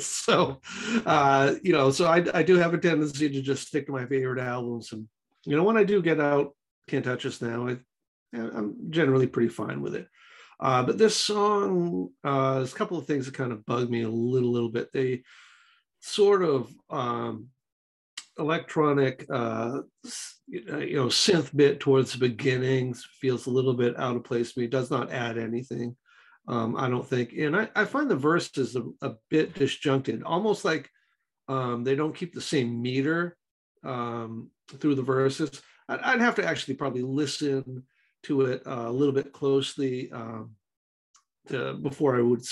[0.00, 0.60] so
[1.04, 4.06] uh, you know, so I I do have a tendency to just stick to my
[4.06, 4.92] favorite albums.
[4.92, 5.08] And
[5.44, 6.54] you know, when I do get out
[6.88, 7.76] Can't Touch Us Now, I,
[8.32, 10.06] I'm generally pretty fine with it.
[10.60, 14.02] Uh, but this song, uh, there's a couple of things that kind of bug me
[14.02, 14.92] a little, little bit.
[14.92, 15.24] They
[16.02, 17.46] sort of um,
[18.38, 19.80] electronic, uh,
[20.48, 24.60] you know, synth bit towards the beginnings feels a little bit out of place to
[24.60, 24.66] me.
[24.66, 25.96] Does not add anything,
[26.48, 27.32] um, I don't think.
[27.32, 30.90] And I, I find the verses a, a bit disjuncted, almost like
[31.48, 33.36] um, they don't keep the same meter
[33.84, 35.62] um, through the verses.
[35.88, 37.84] I'd, I'd have to actually probably listen
[38.24, 40.52] to it uh, a little bit closely um,
[41.48, 42.44] to, before I would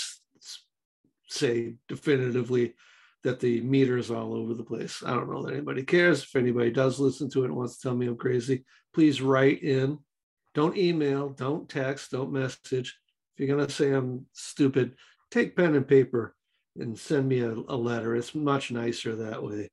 [1.27, 2.75] say definitively
[3.23, 5.03] that the meter is all over the place.
[5.05, 6.23] I don't know that anybody cares.
[6.23, 9.61] If anybody does listen to it and wants to tell me I'm crazy, please write
[9.63, 9.99] in.
[10.53, 12.97] Don't email, don't text, don't message.
[13.33, 14.95] If you're going to say I'm stupid,
[15.29, 16.35] take pen and paper
[16.77, 18.15] and send me a, a letter.
[18.15, 19.69] It's much nicer that way.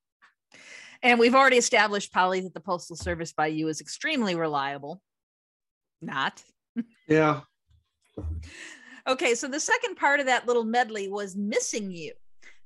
[1.03, 5.01] and we've already established polly that the postal service by you is extremely reliable
[6.01, 6.43] not
[7.09, 7.41] Yeah.
[9.07, 12.13] Okay, so the second part of that little medley was Missing You.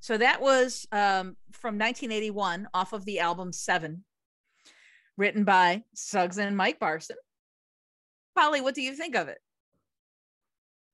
[0.03, 4.03] So that was um, from 1981 off of the album Seven,
[5.15, 7.15] written by Suggs and Mike Barson.
[8.35, 9.37] Polly, what do you think of it?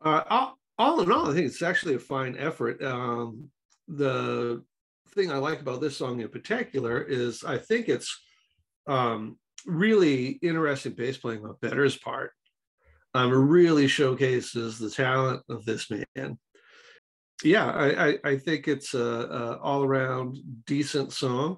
[0.05, 2.83] Uh, all, all in all, I think it's actually a fine effort.
[2.83, 3.49] Um,
[3.87, 4.63] the
[5.15, 8.15] thing I like about this song in particular is I think it's
[8.85, 12.31] um, really interesting bass playing on Bedders' part.
[13.15, 16.37] Um, it really showcases the talent of this man.
[17.43, 21.57] Yeah, I, I, I think it's a, a all around decent song.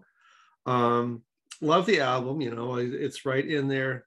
[0.65, 1.23] Um,
[1.59, 2.41] love the album.
[2.41, 4.05] You know, it's right in there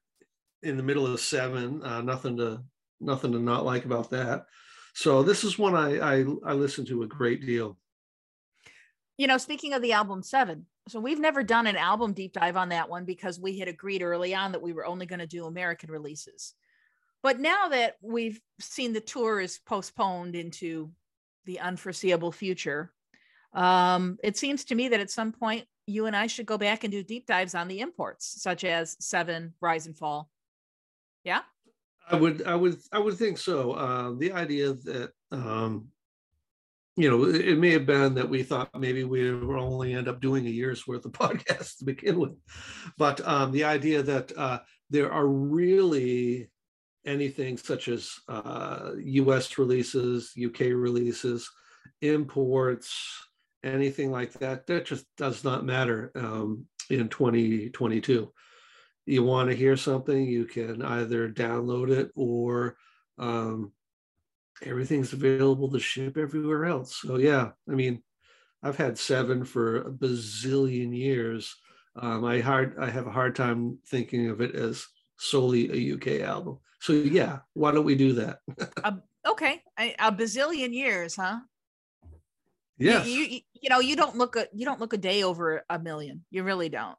[0.63, 1.83] in the middle of seven.
[1.83, 2.63] Uh, nothing to
[3.01, 4.47] nothing to not like about that.
[4.95, 7.77] So this is one I I, I listen to a great deal.
[9.17, 12.57] You know, speaking of the album Seven, so we've never done an album deep dive
[12.57, 15.27] on that one because we had agreed early on that we were only going to
[15.27, 16.55] do American releases.
[17.23, 20.91] But now that we've seen the tour is postponed into
[21.45, 22.93] the unforeseeable future,
[23.55, 26.85] um, it seems to me that at some point you and I should go back
[26.85, 30.31] and do deep dives on the imports, such as Seven, Rise and Fall.
[31.25, 31.41] Yeah.
[32.11, 33.73] I would I would I would think so.
[33.73, 35.89] Uh, the idea that um,
[36.97, 40.21] you know it, may have been that we thought maybe we would only end up
[40.21, 42.37] doing a year's worth of podcasts to begin with,
[42.99, 44.59] but um, the idea that uh,
[44.91, 46.51] there are really
[47.07, 49.59] anything such as uh, U.S.
[49.59, 51.51] releases, UK releases,
[52.01, 53.27] imports,
[53.63, 58.33] anything like that, that just does not matter um, in 2022
[59.07, 62.77] you want to hear something, you can either download it or
[63.19, 63.73] um,
[64.63, 66.97] everything's available to ship everywhere else.
[66.97, 68.03] So yeah, I mean,
[68.63, 71.55] I've had seven for a bazillion years.
[71.97, 74.87] Um, I hard I have a hard time thinking of it as
[75.25, 76.59] solely a UK album.
[76.81, 78.39] So yeah, why don't we do that?
[78.85, 79.63] Um, okay.
[79.81, 81.39] A, a bazillion years, huh?
[82.77, 83.05] Yeah.
[83.05, 85.79] You, you, you know, you don't look a you don't look a day over a
[85.79, 86.25] million.
[86.31, 86.99] You really don't.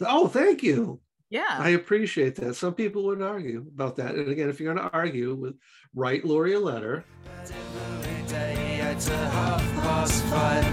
[0.00, 1.00] oh, thank you.
[1.30, 1.56] Yeah.
[1.58, 2.54] I appreciate that.
[2.54, 4.14] Some people would argue about that.
[4.14, 5.54] And again, if you're going to argue with
[5.94, 7.04] write Lori a letter,
[7.42, 10.64] Every day at a half past five,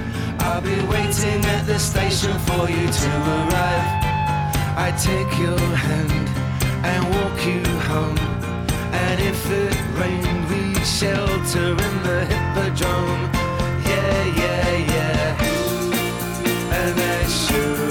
[0.41, 4.11] I'll be waiting at the station for you to arrive.
[4.77, 6.30] I take your hand
[6.83, 8.17] and walk you home.
[8.93, 13.23] And if it rained, we'd shelter in the hippodrome.
[13.89, 15.37] Yeah, yeah, yeah.
[16.77, 17.90] And there's sugar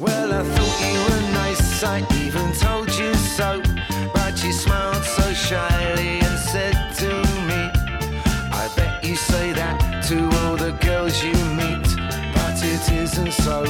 [0.00, 3.62] Well, I thought you were nice, I even told you so.
[4.14, 7.10] But you smiled so shyly and said to
[7.48, 7.70] me,
[8.52, 11.86] I bet you say that to all the girls you meet,
[12.34, 13.64] but it isn't so.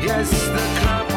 [0.00, 1.07] Yes, the club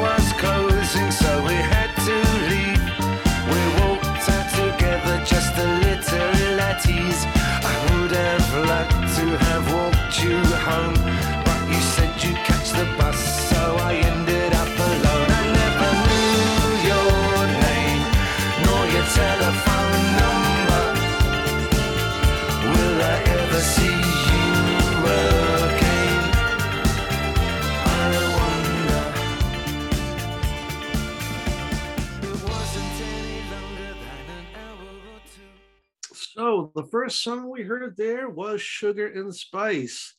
[36.76, 40.16] the first song we heard there was Sugar and Spice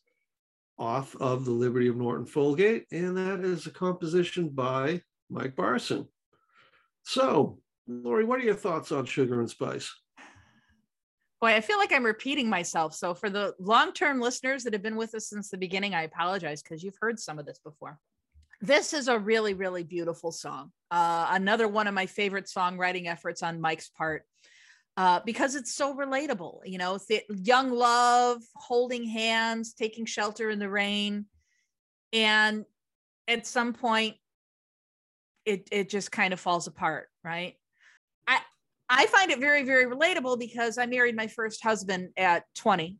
[0.79, 6.07] off of the Liberty of Norton Folgate, and that is a composition by Mike Barson.
[7.05, 9.93] So, Lori, what are your thoughts on Sugar and Spice?
[11.41, 12.95] Boy, I feel like I'm repeating myself.
[12.95, 16.63] So for the long-term listeners that have been with us since the beginning, I apologize
[16.63, 17.99] because you've heard some of this before.
[18.61, 20.71] This is a really, really beautiful song.
[20.93, 24.25] Uh, another one of my favorite songwriting efforts on Mike's part
[24.97, 26.61] uh, because it's so relatable.
[26.65, 31.27] You know, th- young love, holding hands, taking shelter in the rain,
[32.13, 32.65] and
[33.29, 34.17] at some point,
[35.45, 37.55] it it just kind of falls apart, right?
[38.27, 38.41] I
[38.89, 42.99] I find it very, very relatable because I married my first husband at 20,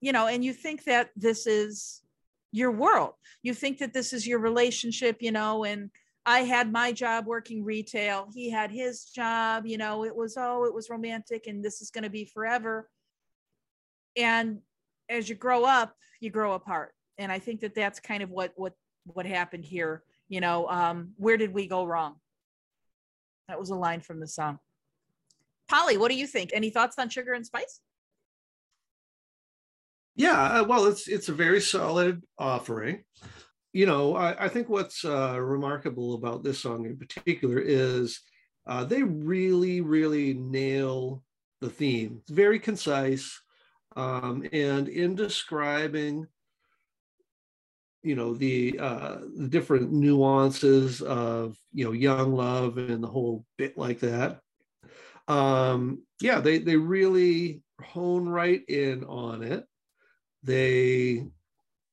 [0.00, 2.02] you know, and you think that this is
[2.50, 3.12] your world.
[3.42, 5.90] You think that this is your relationship, you know, and
[6.28, 8.28] I had my job working retail.
[8.34, 11.90] He had his job, you know, it was, oh, it was romantic and this is
[11.90, 12.90] going to be forever.
[14.14, 14.58] And
[15.08, 16.92] as you grow up, you grow apart.
[17.16, 18.74] And I think that that's kind of what, what,
[19.04, 20.02] what happened here.
[20.28, 22.16] You know, um, where did we go wrong?
[23.48, 24.58] That was a line from the song.
[25.66, 26.50] Polly, what do you think?
[26.52, 27.80] Any thoughts on sugar and spice?
[30.14, 33.04] Yeah, uh, well, it's it's a very solid offering.
[33.72, 38.20] You know, I, I think what's uh, remarkable about this song in particular is
[38.66, 41.22] uh, they really, really nail
[41.60, 42.18] the theme.
[42.22, 43.40] It's very concise,
[43.96, 46.26] um, and in describing,
[48.02, 53.44] you know, the uh, the different nuances of you know young love and the whole
[53.58, 54.40] bit like that.
[55.28, 59.64] Um, yeah, they they really hone right in on it
[60.42, 61.26] they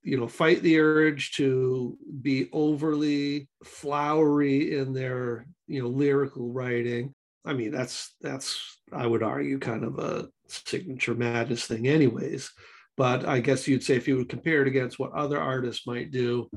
[0.05, 7.13] you know fight the urge to be overly flowery in their you know lyrical writing.
[7.43, 12.51] I mean that's that's i would argue kind of a signature madness thing anyways.
[12.97, 16.11] But i guess you'd say if you would compare it against what other artists might
[16.11, 16.49] do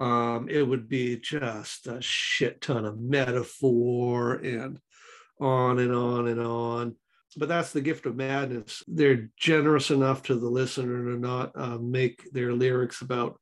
[0.00, 4.78] um, it would be just a shit ton of metaphor and
[5.40, 6.96] on and on and on
[7.34, 8.82] but that's the gift of madness.
[8.86, 13.38] They're generous enough to the listener to not uh, make their lyrics about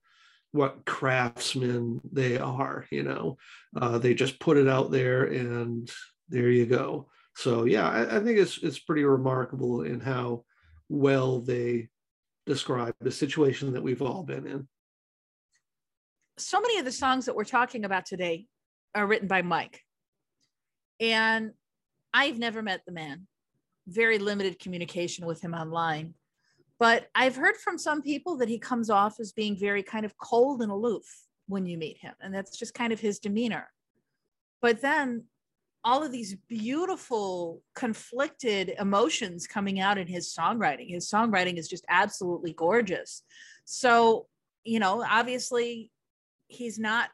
[0.53, 2.87] what craftsmen they are.
[2.91, 3.39] You know,
[3.81, 5.91] uh, they just put it out there, and
[6.29, 7.09] there you go.
[7.35, 10.45] So yeah, I, I think it's it's pretty remarkable in how
[10.89, 11.89] well they
[12.47, 14.69] describe the situation that we've all been in.
[16.39, 18.47] So many of the songs that we're talking about today
[18.95, 19.81] are written by Mike.
[21.01, 21.53] And
[22.13, 23.27] I've never met the man,
[23.87, 26.15] very limited communication with him online.
[26.79, 30.17] But I've heard from some people that he comes off as being very kind of
[30.19, 31.05] cold and aloof
[31.47, 32.15] when you meet him.
[32.21, 33.69] And that's just kind of his demeanor.
[34.61, 35.25] But then
[35.85, 40.91] all of these beautiful conflicted emotions coming out in his songwriting.
[40.91, 43.23] His songwriting is just absolutely gorgeous.
[43.65, 44.27] So
[44.65, 45.91] you know, obviously
[46.49, 47.11] he's not,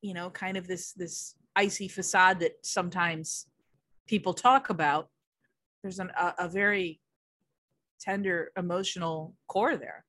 [0.00, 3.46] you know, kind of this this icy facade that sometimes
[4.06, 5.08] people talk about.
[5.82, 7.00] There's an, a, a very
[8.00, 10.04] tender emotional core there.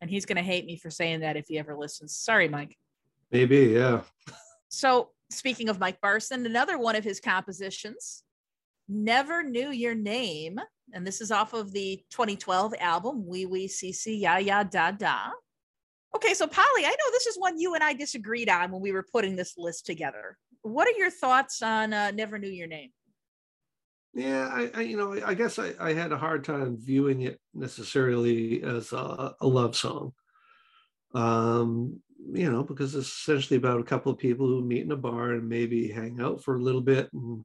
[0.00, 2.16] And he's going to hate me for saying that if he ever listens.
[2.16, 2.76] Sorry, Mike.
[3.32, 4.02] Maybe, yeah.
[4.68, 8.22] So, speaking of Mike Barson, another one of his compositions,
[8.88, 10.58] Never Knew Your Name.
[10.94, 14.90] And this is off of the 2012 album, Oui Oui Si Si Ja Ja Da
[14.90, 15.30] Da.
[16.16, 18.92] Okay, so Polly, I know this is one you and I disagreed on when we
[18.92, 20.38] were putting this list together.
[20.62, 22.90] What are your thoughts on uh, Never Knew Your Name?
[24.18, 27.40] Yeah, I, I you know, I guess I, I had a hard time viewing it
[27.54, 30.12] necessarily as a, a love song.
[31.14, 32.00] Um,
[32.32, 35.34] you know, because it's essentially about a couple of people who meet in a bar
[35.34, 37.44] and maybe hang out for a little bit, and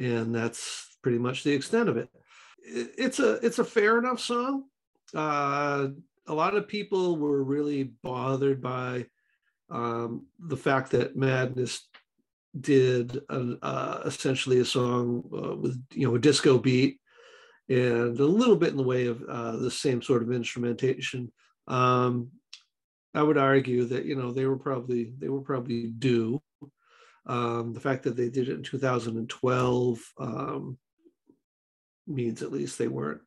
[0.00, 2.08] and that's pretty much the extent of it.
[2.64, 4.64] It- It's a it's a fair enough song.
[5.14, 5.88] Uh,
[6.26, 9.06] a lot of people were really bothered by
[9.70, 11.88] um, the fact that Madness
[12.58, 17.00] did an, uh, essentially a song uh, with you know a disco beat
[17.68, 21.30] and a little bit in the way of uh, the same sort of instrumentation.
[21.66, 22.30] Um,
[23.14, 26.42] I would argue that you know they were probably they were probably due.
[27.26, 30.78] Um, the fact that they did it in 2012 um,
[32.06, 33.20] means at least they weren't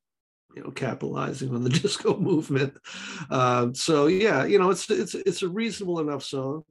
[0.55, 2.73] you know capitalizing on the disco movement.
[3.29, 6.63] Um, so yeah, you know it's it's it's a reasonable enough song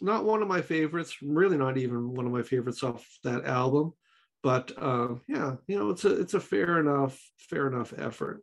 [0.00, 3.92] not one of my favorites, really not even one of my favorites off that album.
[4.42, 7.18] But uh, yeah, you know, it's a it's a fair enough
[7.50, 8.42] fair enough effort.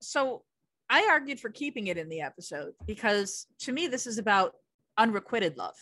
[0.00, 0.42] so
[0.88, 4.52] I argued for keeping it in the episode because to me, this is about
[4.96, 5.74] unrequited love,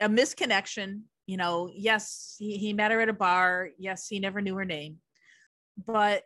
[0.00, 1.02] a misconnection.
[1.26, 3.70] You know, yes, he, he met her at a bar.
[3.78, 4.96] Yes, he never knew her name.
[5.86, 6.22] But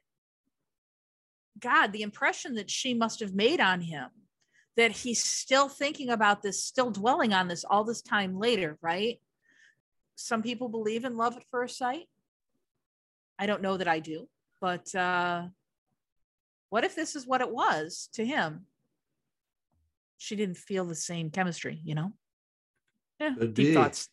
[1.58, 4.08] God, the impression that she must have made on him,
[4.80, 9.20] that he's still thinking about this, still dwelling on this all this time later, right?
[10.16, 12.06] Some people believe in love at first sight.
[13.38, 14.26] I don't know that I do,
[14.58, 15.48] but uh,
[16.70, 18.64] what if this is what it was to him?
[20.16, 22.12] She didn't feel the same chemistry, you know?
[23.18, 23.74] Yeah, Could deep be.
[23.74, 24.08] thoughts.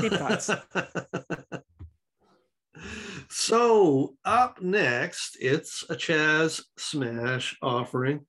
[0.00, 0.50] Deep thoughts.
[3.28, 8.26] so up next, it's a Chas Smash offering.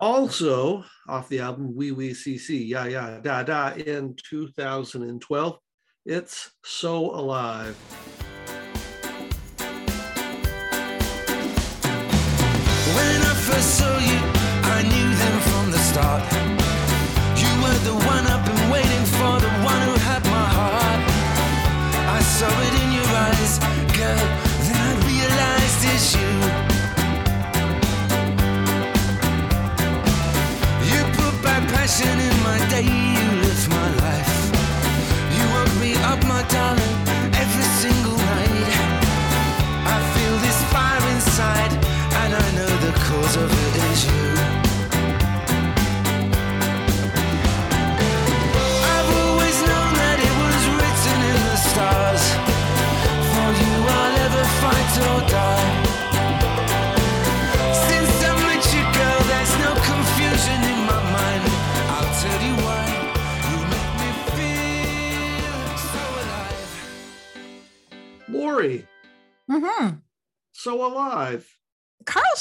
[0.00, 5.58] Also off the album Oui Oui Si Si, Ja Ja Da Da in 2012.
[6.04, 7.76] It's So Alive.
[12.96, 14.18] When I first saw you,
[14.76, 16.24] I knew them from the start.
[17.38, 21.00] You were the one I've been waiting for, the one who had my heart.
[22.10, 23.73] I saw it in your eyes,
[31.84, 34.32] passion in my day, you lift my life.
[35.36, 36.93] You woke me up, my darling,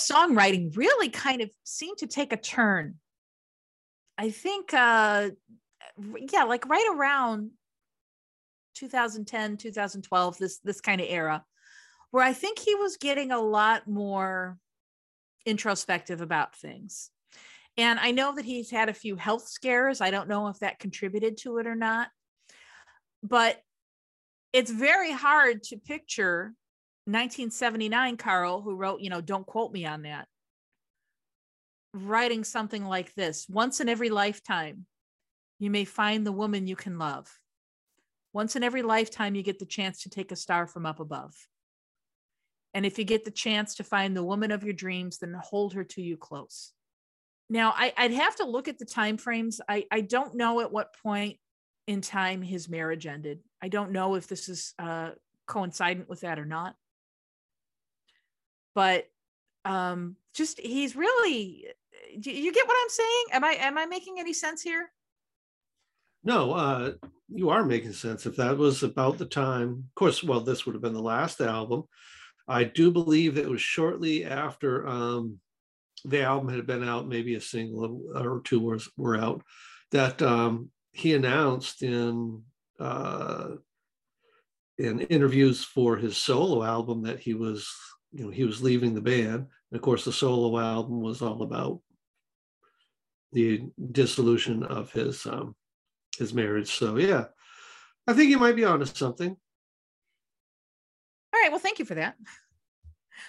[0.10, 2.96] songwriting really kind of seemed to take a turn.
[4.18, 5.30] I think, uh,
[6.32, 7.52] yeah, like right around
[8.76, 11.44] 2010, 2012, this this kind of era,
[12.12, 14.58] where I think he was getting a lot more
[15.46, 17.10] introspective about things.
[17.76, 20.00] And I know that he's had a few health scares.
[20.00, 22.10] I don't know if that contributed to it or not,
[23.24, 23.60] but
[24.52, 26.54] it's very hard to picture
[27.06, 30.28] 1979 Carl, who wrote, you know, don't quote me on that,
[31.94, 34.86] writing something like this Once in every lifetime,
[35.60, 37.30] you may find the woman you can love.
[38.34, 41.36] Once in every lifetime, you get the chance to take a star from up above.
[42.74, 45.74] And if you get the chance to find the woman of your dreams, then hold
[45.74, 46.74] her to you close.
[47.50, 49.62] Now, I, I'd have to look at the time frames.
[49.70, 51.38] I, I don't know at what point
[51.86, 53.40] in time his marriage ended.
[53.62, 55.12] I don't know if this is uh,
[55.46, 56.76] coincident with that or not.
[58.76, 59.08] But
[59.66, 61.66] um, just he's really.
[62.12, 63.26] You get what I'm saying?
[63.32, 64.92] Am I am I making any sense here?
[66.24, 66.92] No, uh,
[67.28, 68.26] you are making sense.
[68.26, 71.42] If that was about the time, of course, well, this would have been the last
[71.42, 71.84] album.
[72.48, 75.40] I do believe it was shortly after um,
[76.06, 79.44] the album had been out, maybe a single or two was were out,
[79.92, 82.44] that um, he announced in
[82.80, 83.50] uh,
[84.78, 87.70] in interviews for his solo album that he was,
[88.14, 89.36] you know, he was leaving the band.
[89.36, 91.82] And of course, the solo album was all about
[93.32, 95.56] the dissolution of his um,
[96.18, 96.76] his marriage.
[96.76, 97.26] So yeah,
[98.08, 99.30] I think he might be onto something.
[99.30, 99.38] All
[101.42, 101.50] right.
[101.50, 102.16] Well, thank you for that.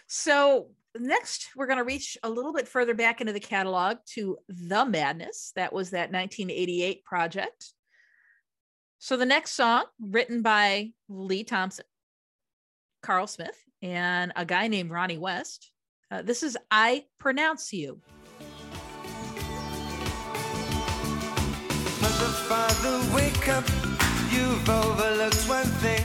[0.06, 0.68] So
[0.98, 4.84] next, we're going to reach a little bit further back into the catalog to The
[4.84, 5.52] Madness.
[5.56, 7.72] That was that 1988 project.
[8.98, 11.84] So the next song, written by Lee Thompson,
[13.04, 15.70] Carl Smyth, and a guy named Ronnie West.
[16.10, 18.00] Uh, this is I Pronounce You.
[22.00, 23.64] Mother, father, wake up.
[24.32, 26.02] You've overlooked one thing.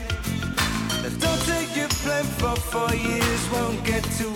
[2.38, 4.26] For four years won't get to.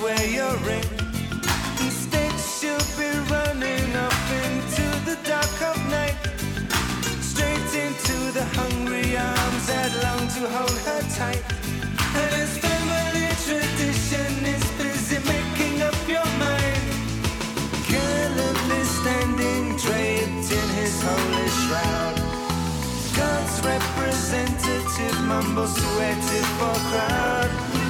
[1.81, 6.17] Instead, she'll be running off into the dark of night.
[7.21, 11.64] Straight into the hungry arms that long to hold her tight.
[21.07, 22.17] Holy shroud.
[23.17, 25.89] God's representative mumbles a
[26.59, 27.84] for crowd.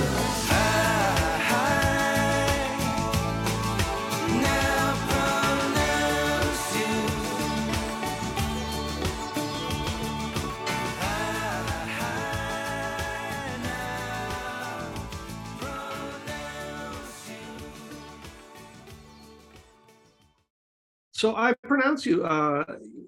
[21.15, 22.65] So I pronounce you uh,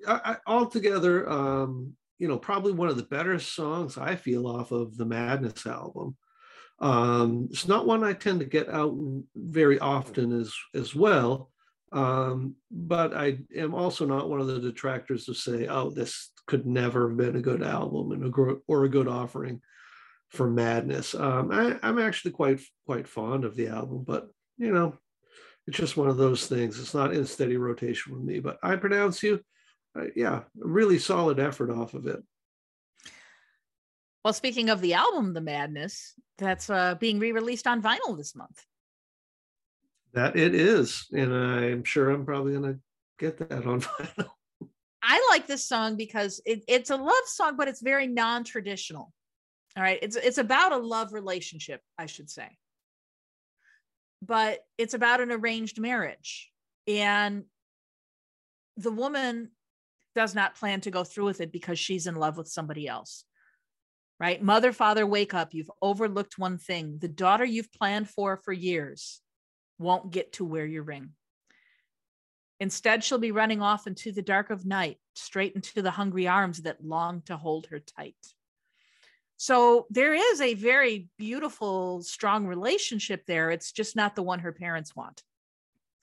[0.07, 4.71] I, I, altogether, um, you know, probably one of the better songs I feel off
[4.71, 6.17] of the Madness album.
[6.79, 8.97] Um, it's not one I tend to get out
[9.35, 11.51] very often as as well,
[11.93, 16.67] um, but I am also not one of the detractors to say, "Oh, this could
[16.67, 19.63] never have been a good album and a gro- or a good offering
[20.29, 24.29] for Madness." Um, I, I'm actually quite quite fond of the album, but
[24.59, 24.99] you know,
[25.67, 26.79] it's just one of those things.
[26.79, 29.41] It's not in steady rotation with me, but I pronounce you.
[29.99, 32.23] Uh, yeah, really solid effort off of it.
[34.25, 38.35] Well, speaking of the album, The Madness, that's uh, being re released on vinyl this
[38.35, 38.65] month.
[40.13, 42.81] That it is, and I'm sure I'm probably going to
[43.19, 44.31] get that on vinyl.
[45.03, 49.13] I like this song because it, it's a love song, but it's very non traditional.
[49.77, 49.99] All right.
[50.03, 52.49] It's, it's about a love relationship, I should say.
[54.23, 56.51] But it's about an arranged marriage.
[56.87, 57.45] And
[58.77, 59.51] the woman
[60.15, 63.25] does not plan to go through with it because she's in love with somebody else.
[64.19, 64.43] Right?
[64.43, 65.53] Mother, father, wake up.
[65.53, 66.99] You've overlooked one thing.
[66.99, 69.21] The daughter you've planned for for years
[69.79, 71.11] won't get to wear your ring.
[72.59, 76.63] Instead, she'll be running off into the dark of night, straight into the hungry arms
[76.63, 78.17] that long to hold her tight.
[79.37, 83.51] So there is a very beautiful, strong relationship there.
[83.51, 85.23] It's just not the one her parents want.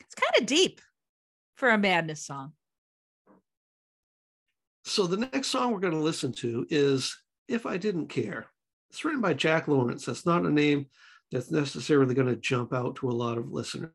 [0.01, 0.81] It's kind of deep
[1.55, 2.53] for a madness song.
[4.85, 7.17] So the next song we're going to listen to is
[7.47, 8.47] If I Didn't Care.
[8.91, 10.05] It's written by Jack Lawrence.
[10.05, 10.87] That's not a name
[11.31, 13.91] that's necessarily going to jump out to a lot of listeners.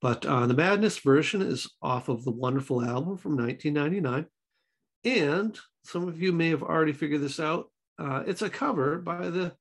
[0.00, 4.26] But uh, the Madness version is off of the wonderful album from 1999.
[5.04, 7.70] And some of you may have already figured this out.
[7.98, 9.52] Uh, it's a cover by the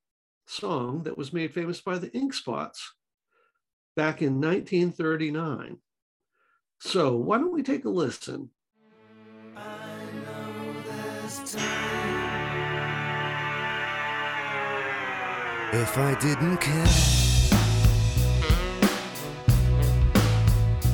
[0.46, 2.94] song that was made famous by the Ink Spots
[3.96, 5.78] back in 1939.
[6.80, 8.50] So why don't we take a listen?
[15.72, 16.86] If I didn't care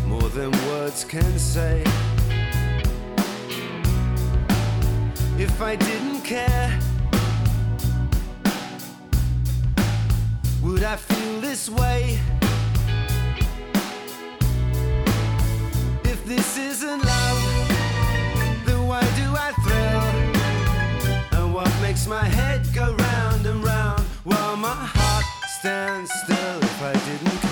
[0.08, 1.84] more than words can say,
[5.38, 6.80] if I didn't care,
[10.62, 12.20] would I feel this way?
[16.04, 17.42] If this isn't love,
[18.66, 21.40] then why do I thrill?
[21.40, 25.26] And what makes my head go round and round while my heart
[25.60, 27.51] stands still if I didn't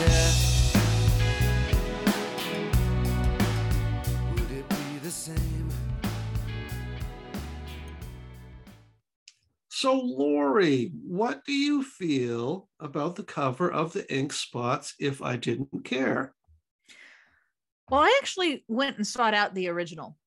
[9.80, 15.38] So, Lori, what do you feel about the cover of the Ink Spots If I
[15.38, 16.34] Didn't Care?
[17.90, 20.18] Well, I actually went and sought out the original.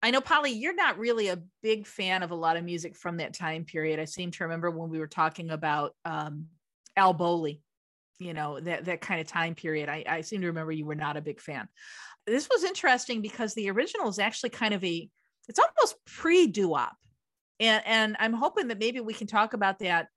[0.00, 3.16] I know, Polly, you're not really a big fan of a lot of music from
[3.16, 3.98] that time period.
[3.98, 6.46] I seem to remember when we were talking about um,
[6.96, 7.64] Al Bowlly
[8.20, 9.88] you know, that that kind of time period.
[9.88, 11.68] I, I seem to remember you were not a big fan.
[12.28, 15.10] This was interesting because the original is actually kind of a
[15.48, 16.96] it's almost pre-doo-wop.
[17.60, 20.08] And and I'm hoping that maybe we can talk about that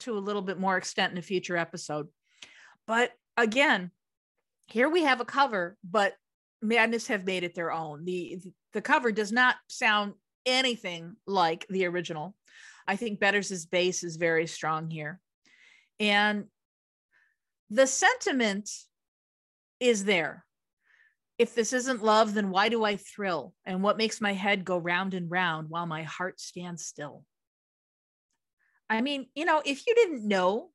[0.00, 2.08] to a little bit more extent in a future episode.
[2.86, 3.90] But again,
[4.66, 6.14] here we have a cover, but
[6.62, 8.04] Madness have made it their own.
[8.04, 8.40] The
[8.72, 10.14] the cover does not sound
[10.46, 12.34] anything like the original.
[12.86, 15.20] I think Bedders' bass is very strong here.
[15.98, 16.46] And
[17.68, 18.70] the sentiment
[19.78, 20.44] is there.
[21.40, 23.54] If this isn't love, then why do I thrill?
[23.64, 27.24] And what makes my head go round and round while my heart stands still?
[28.90, 30.68] I mean, you know, if you didn't know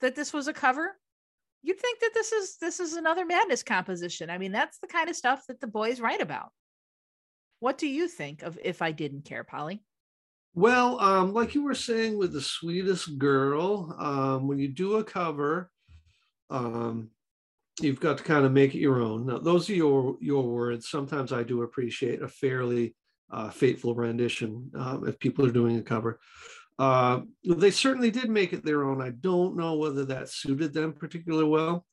[0.00, 0.96] that this was a cover,
[1.62, 4.30] you'd think that this is this is another madness composition.
[4.30, 6.48] I mean, that's the kind of stuff that the boys write about.
[7.60, 9.84] What do you think of if I didn't care, Polly?
[10.54, 15.04] Well, um, like you were saying with the sweetest girl, um, when you do a
[15.04, 15.70] cover,
[16.48, 17.10] um,
[17.80, 19.26] you've got to kind of make it your own.
[19.26, 20.88] Now, those are your your words.
[20.88, 22.94] Sometimes I do appreciate a fairly
[23.30, 26.20] uh, fateful rendition um, if people are doing a cover.
[26.78, 29.00] Uh, they certainly did make it their own.
[29.00, 31.86] I don't know whether that suited them particularly well.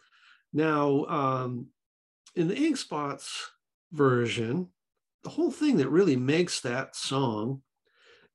[0.52, 1.68] Now, um,
[2.36, 3.50] in the Ink Spots
[3.92, 4.68] version,
[5.24, 7.62] the whole thing that really makes that song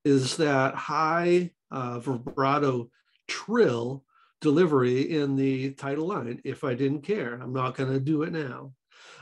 [0.04, 2.90] is that high uh, vibrato
[3.26, 4.04] trill
[4.40, 6.40] delivery in the title line.
[6.44, 8.72] If I didn't care, I'm not going to do it now.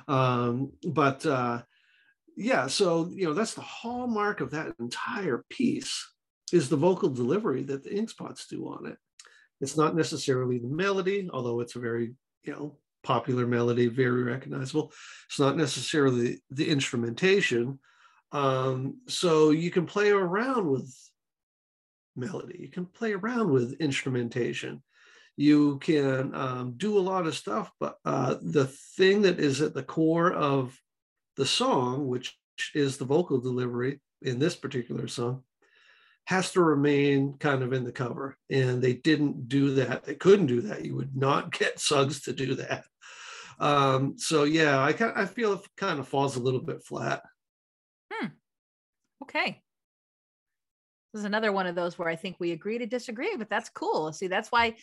[0.08, 1.62] Um, but uh,
[2.36, 6.06] yeah, so you know that's the hallmark of that entire piece
[6.52, 8.96] is the vocal delivery that the ink spots do on it.
[9.60, 12.14] It's not necessarily the melody, although it's a very
[12.44, 14.92] you know popular melody, very recognizable.
[15.28, 17.78] It's not necessarily the instrumentation.
[18.32, 20.92] Um, so you can play around with
[22.16, 22.58] melody.
[22.60, 24.82] You can play around with instrumentation.
[25.36, 28.66] You can um, do a lot of stuff, but uh, the
[28.96, 30.78] thing that is at the core of
[31.36, 32.36] the song, which
[32.74, 35.42] is the vocal delivery in this particular song,
[36.24, 38.36] has to remain kind of in the cover.
[38.50, 40.04] And they didn't do that.
[40.04, 40.84] They couldn't do that.
[40.84, 42.84] You would not get Suggs to do that.
[43.58, 47.22] Um, so yeah, I kind I feel it kind of falls a little bit flat.
[48.12, 48.28] Hmm.
[49.22, 49.62] Okay.
[51.12, 53.70] This is another one of those where I think we agree to disagree, but that's
[53.70, 54.12] cool.
[54.12, 54.76] See, that's why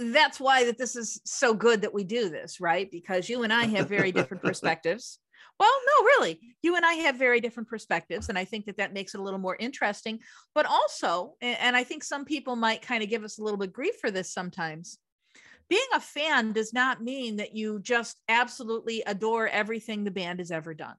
[0.00, 2.90] that's why that this is so good that we do this, right?
[2.90, 5.18] Because you and I have very different perspectives.
[5.58, 6.38] Well, no, really.
[6.60, 9.22] You and I have very different perspectives and I think that that makes it a
[9.22, 10.18] little more interesting,
[10.54, 13.72] but also and I think some people might kind of give us a little bit
[13.72, 14.98] grief for this sometimes.
[15.70, 20.50] Being a fan does not mean that you just absolutely adore everything the band has
[20.50, 20.96] ever done.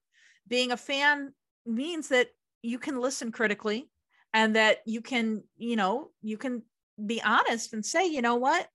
[0.48, 1.34] Being a fan
[1.64, 2.30] means that
[2.64, 3.92] you can listen critically
[4.34, 6.64] and that you can you know you can
[7.06, 8.68] be honest and say you know what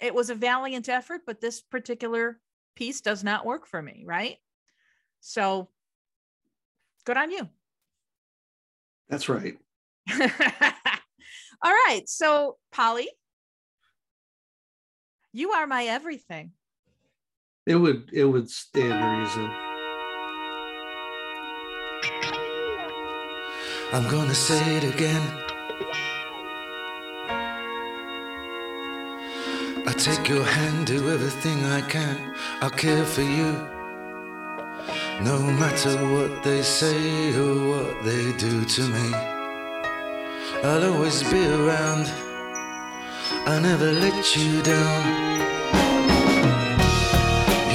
[0.00, 2.40] it was a valiant effort but this particular
[2.76, 4.36] piece does not work for me right
[5.20, 5.68] so
[7.04, 7.48] good on you
[9.08, 9.56] That's right.
[10.10, 13.08] all right so polly
[15.32, 16.52] you are my everything
[17.66, 19.50] It would it would stand to reason.
[23.92, 25.47] I'm gonna say it again.
[29.98, 32.32] Take your hand, do everything I can.
[32.60, 33.52] I'll care for you.
[35.22, 39.08] No matter what they say or what they do to me,
[40.62, 42.06] I'll always be around.
[43.46, 45.02] I never let you down.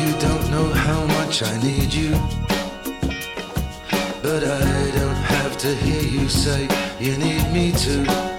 [0.01, 2.11] You don't know how much I need you.
[4.21, 6.69] But I don't have to hear you say
[6.99, 8.32] you need me to.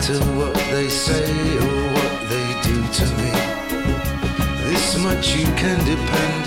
[0.00, 3.32] Matter what they say or what they do to me,
[4.70, 6.44] this much you can depend.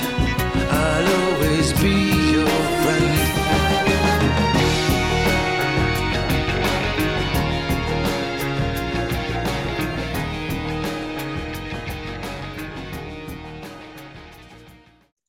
[0.71, 1.93] I'll always be
[2.31, 2.47] your
[2.81, 3.29] friend.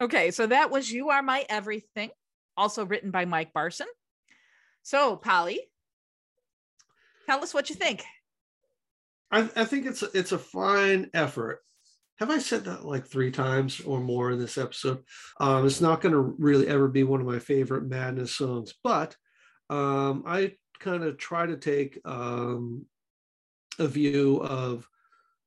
[0.01, 2.11] okay so that was you are my everything
[2.57, 3.87] also written by mike barson
[4.83, 5.61] so polly
[7.27, 8.05] tell us what you think
[9.35, 11.61] I, I think it's it's a fine effort.
[12.18, 15.03] Have I said that like three times or more in this episode?
[15.41, 19.16] Um, it's not going to really ever be one of my favorite Madness songs, but
[19.68, 22.87] um, I kind of try to take um,
[23.81, 24.87] a view of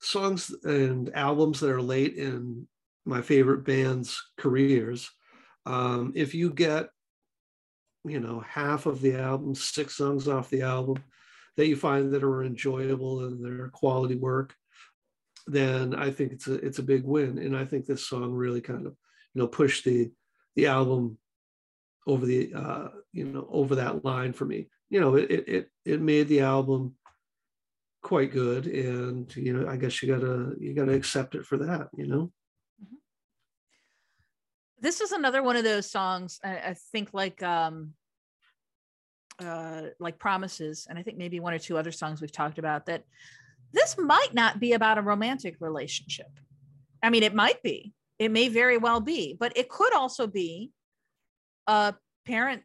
[0.01, 2.67] songs and albums that are late in
[3.05, 5.09] my favorite band's careers.
[5.65, 6.89] Um, if you get,
[8.03, 11.01] you know, half of the album, six songs off the album,
[11.57, 14.55] that you find that are enjoyable and they're quality work,
[15.47, 17.37] then I think it's a it's a big win.
[17.39, 18.95] And I think this song really kind of
[19.33, 20.11] you know pushed the
[20.55, 21.17] the album
[22.05, 24.69] over the uh, you know over that line for me.
[24.89, 26.95] You know, it it it made the album
[28.01, 31.89] quite good, and you know, I guess you gotta you gotta accept it for that.
[31.97, 32.31] You know.
[34.79, 37.93] this is another one of those songs I, I think like um
[39.39, 42.85] uh like promises and i think maybe one or two other songs we've talked about
[42.87, 43.03] that
[43.73, 46.31] this might not be about a romantic relationship.
[47.03, 47.93] I mean it might be.
[48.19, 50.71] It may very well be but it could also be
[51.67, 51.93] a
[52.25, 52.63] parent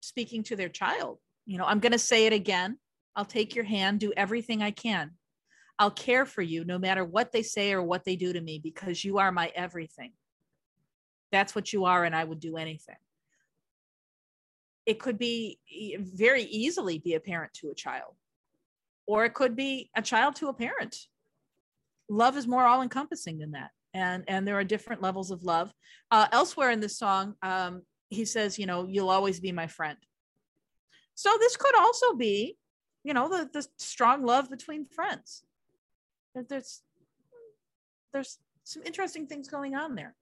[0.00, 1.18] speaking to their child.
[1.46, 2.78] You know i'm going to say it again.
[3.16, 5.12] I'll take your hand do everything i can.
[5.78, 8.58] I'll care for you no matter what they say or what they do to me
[8.62, 10.12] because you are my everything.
[11.30, 12.96] That's what you are and i would do anything
[14.88, 15.58] it could be
[15.98, 18.14] very easily be a parent to a child.
[19.06, 20.96] Or it could be a child to a parent.
[22.08, 23.70] Love is more all encompassing than that.
[23.92, 25.70] And and there are different levels of love.
[26.10, 29.98] Uh, elsewhere in this song um, he says you know you'll always be my friend.
[31.14, 32.56] So this could also be
[33.04, 35.42] you know the, the strong love between friends.
[36.34, 36.80] There's
[38.14, 40.14] there's some interesting things going on there.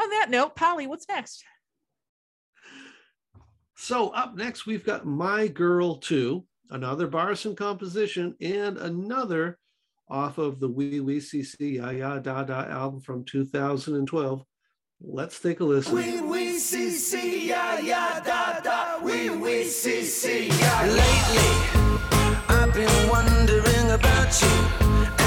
[0.00, 1.44] On that note, Polly, what's next?
[3.80, 9.56] So up next, we've got My Girl 2, another Barson composition, and another
[10.10, 14.42] off of the Oui Oui Si Si Ja Ja Da Da album from 2012.
[15.00, 15.94] Let's take a listen.
[15.94, 21.50] Wee wee see ya ya da da wee wee see ya Lately,
[22.48, 24.56] I've been wondering about you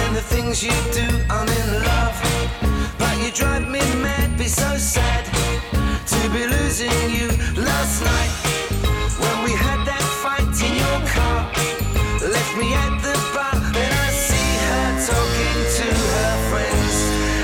[0.04, 1.08] and the things you do.
[1.30, 4.38] I'm in love, but you drive me mad.
[4.38, 5.21] Be so sad
[6.22, 7.28] to be losing you.
[7.58, 8.34] Last night,
[9.22, 11.50] when we had that fight in your car,
[12.22, 13.58] left me at the bar.
[13.74, 16.96] Then I see her talking to her friends,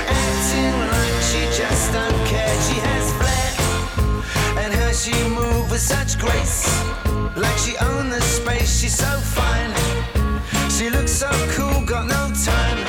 [0.06, 2.54] acting like she just don't care.
[2.66, 3.50] She has flair
[4.62, 6.66] and how she move with such grace
[7.36, 9.72] like she owned the space she's so fine
[10.70, 12.87] she looks so cool got no time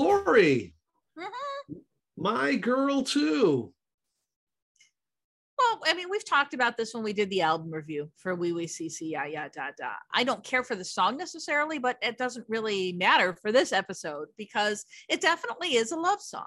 [0.00, 0.74] Lori,
[1.18, 1.74] Mm-hmm.
[2.16, 3.72] My Girl too.
[5.58, 8.52] Well, I mean, we've talked about this when we did the album review for Oui
[8.52, 9.92] Oui Si Si Ja Ja Da Da.
[10.14, 14.28] I don't care for the song necessarily, but it doesn't really matter for this episode
[14.38, 16.46] because it definitely is a love song.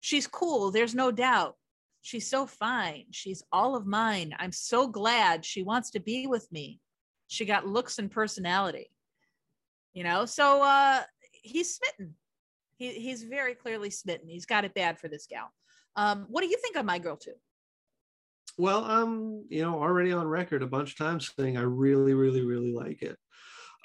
[0.00, 1.56] She's cool, there's no doubt.
[2.00, 3.06] She's so fine.
[3.10, 4.34] She's all of mine.
[4.38, 6.80] I'm so glad she wants to be with me.
[7.26, 8.90] She got looks and personality.
[9.92, 12.14] You know, so uh he's smitten.
[12.78, 14.28] He, he's very clearly smitten.
[14.28, 15.52] He's got it bad for this gal.
[15.96, 17.34] Um, what do you think of My Girl Too?
[18.56, 22.42] Well, I'm, you know, already on record a bunch of times saying I really, really,
[22.42, 23.16] really like it.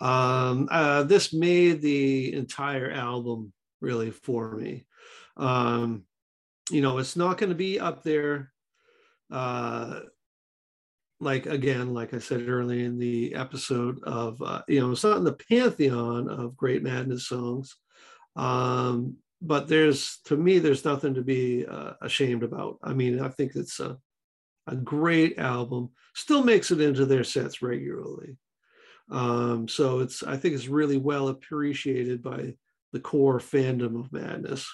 [0.02, 4.86] Um, uh, this made the entire album really for me.
[5.38, 6.04] Um,
[6.72, 8.52] you know, it's not going to be up there.
[9.32, 10.02] Uh,
[11.20, 15.18] like again, like I said earlier in the episode of, uh, you know, it's not
[15.18, 17.76] in the pantheon of great madness songs.
[18.36, 22.78] Um, but there's, to me, there's nothing to be uh, ashamed about.
[22.82, 23.98] I mean, I think it's a,
[24.68, 28.38] a great album still makes it into their sets regularly
[29.12, 32.54] um, so it's i think it's really well appreciated by
[32.94, 34.66] the core fandom of madness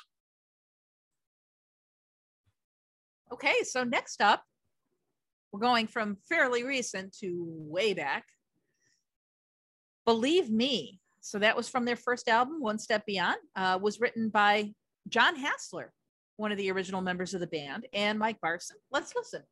[3.32, 4.44] Okay, so next up,
[5.52, 8.26] we're going from fairly recent to way back.
[10.06, 10.99] Believe Me.
[11.22, 14.72] So that was from their first album, One Step Beyond, uh, was written by
[15.08, 15.88] John Hasler,
[16.38, 18.78] one of the original members of the band, and Mike Barson.
[18.92, 19.44] Let's listen.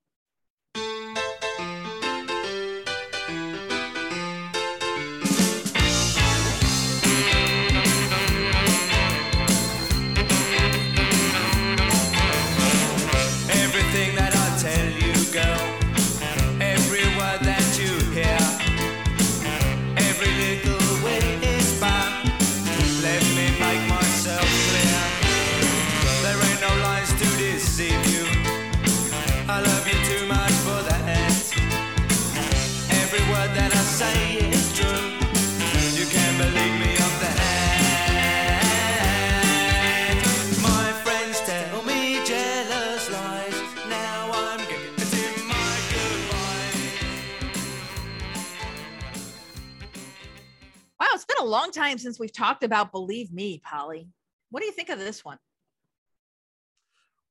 [51.28, 54.10] Been a long time since we've talked about Believe Me, Polly.
[54.50, 55.38] What do you think of this one?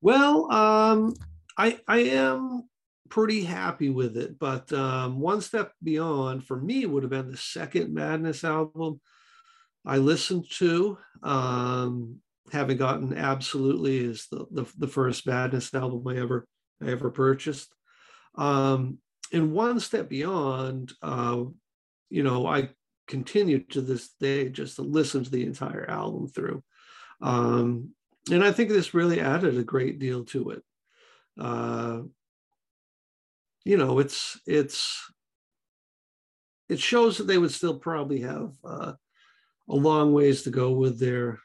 [0.01, 1.15] Well, um,
[1.57, 2.69] I I am
[3.09, 7.37] pretty happy with it, but um, one step beyond for me would have been the
[7.37, 9.01] second Madness album
[9.85, 10.97] I listened to.
[11.23, 12.17] Um,
[12.51, 16.47] having gotten absolutely is the, the the first Madness album I ever
[16.81, 17.73] I ever purchased.
[18.35, 18.99] Um,
[19.33, 21.43] and one step beyond, uh,
[22.09, 22.69] you know, I
[23.07, 26.63] continue to this day just to listen to the entire album through.
[27.21, 27.91] Um,
[28.31, 30.63] and I think this really added a great deal to it.
[31.39, 32.01] Uh,
[33.63, 35.11] you know, it's it's
[36.69, 38.93] it shows that they would still probably have uh,
[39.69, 41.39] a long ways to go with their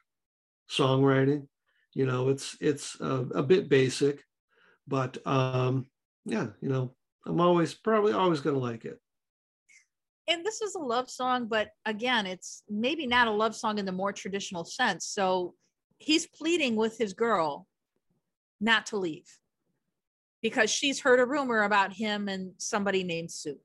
[0.71, 1.47] songwriting.
[1.95, 4.23] You know, it's it's a, a bit basic,
[4.87, 5.87] but um,
[6.25, 6.95] yeah, you know,
[7.27, 8.99] I'm always probably always going to like it.
[10.29, 13.87] And this is a love song, but again, it's maybe not a love song in
[13.87, 15.07] the more traditional sense.
[15.07, 15.55] So
[15.99, 17.67] he's pleading with his girl
[18.61, 19.27] not to leave
[20.41, 23.59] because she's heard a rumor about him and somebody named Sue.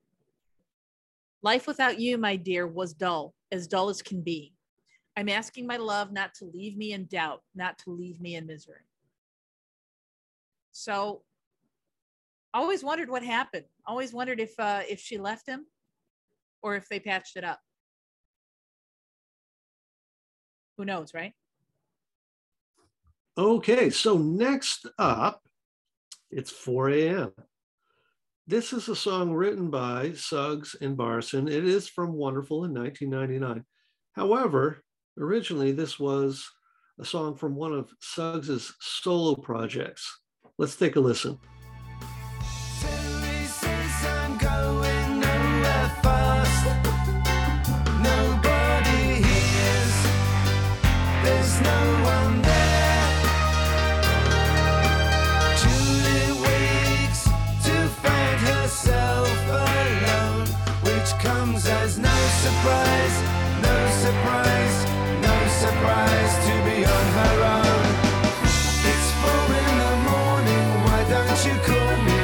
[1.43, 4.53] Life without you, my dear, was dull, as dull as can be.
[5.15, 8.47] I'm asking my love not to leave me in doubt, not to leave me in
[8.47, 8.81] misery.
[10.71, 11.23] So
[12.53, 13.65] always wondered what happened.
[13.85, 15.65] Always wondered if uh, if she left him
[16.67, 17.61] or if they patched it up.
[20.77, 21.31] Who knows, right?
[23.37, 25.41] Okay, so next up,
[26.29, 27.31] it's 4 a.m.
[28.47, 31.49] This is a song written by Suggs and Barson.
[31.49, 33.63] It is from Wonderful in 1999.
[34.13, 34.83] However,
[35.17, 36.49] originally this was
[36.99, 40.19] a song from one of Suggs's solo projects.
[40.57, 41.39] Let's take a listen.
[71.37, 72.19] Why you call me?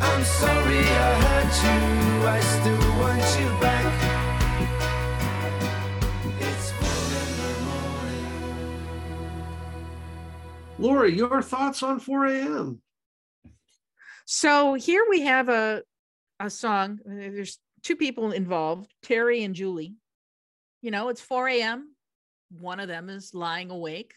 [0.00, 1.80] I'm sorry I hurt you,
[2.26, 3.86] I still want you back.
[6.40, 8.32] It's four in the morning.
[10.78, 12.82] Laura, your thoughts on 4 a.m.?
[14.24, 15.82] So here we have a
[16.38, 17.00] a song.
[17.04, 19.94] There's two people involved, Terry and Julie.
[20.80, 21.94] You know, it's 4 a.m.
[22.58, 24.14] One of them is lying awake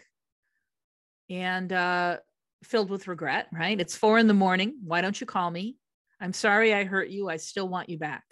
[1.30, 2.18] and uh,
[2.64, 3.80] filled with regret, right?
[3.80, 4.80] It's four in the morning.
[4.84, 5.78] Why don't you call me?
[6.20, 7.30] I'm sorry I hurt you.
[7.30, 8.24] I still want you back.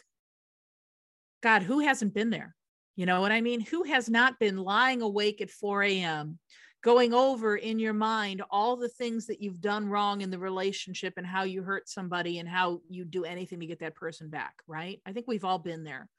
[1.43, 2.55] God, who hasn't been there?
[2.95, 3.61] You know what I mean?
[3.61, 6.39] Who has not been lying awake at 4 a.m.,
[6.83, 11.13] going over in your mind all the things that you've done wrong in the relationship
[11.17, 14.55] and how you hurt somebody and how you do anything to get that person back,
[14.67, 14.99] right?
[15.05, 16.09] I think we've all been there.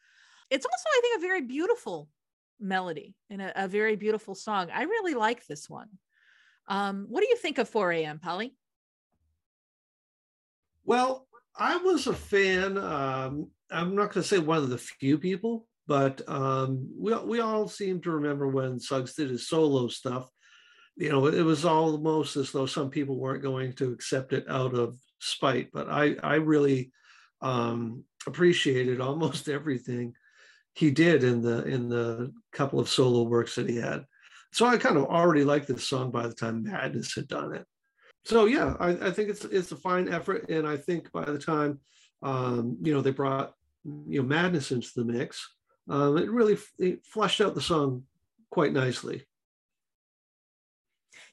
[0.51, 2.09] It's also, I think, a very beautiful
[2.61, 4.69] melody and a, a very beautiful song.
[4.73, 5.89] I really like this one.
[6.69, 8.55] Um, what do you think of 4 a.m., Polly?
[10.85, 12.79] Well, I was a fan.
[12.79, 17.41] Um, I'm not going to say one of the few people, but um, we we
[17.41, 20.29] all seem to remember when Suggs did his solo stuff.
[20.97, 24.75] You know, it was almost as though some people weren't going to accept it out
[24.75, 25.71] of spite.
[25.73, 26.93] But I I really
[27.41, 30.15] um, appreciated almost everything
[30.75, 34.05] he did in the in the couple of solo works that he had.
[34.53, 37.67] So I kind of already liked this song by the time Madness had done it
[38.25, 41.39] so yeah, I, I think it's it's a fine effort, and I think by the
[41.39, 41.81] time
[42.23, 45.49] um, you know they brought you know Madness into the mix,
[45.89, 48.05] um, it really it fleshed out the song
[48.51, 49.27] quite nicely.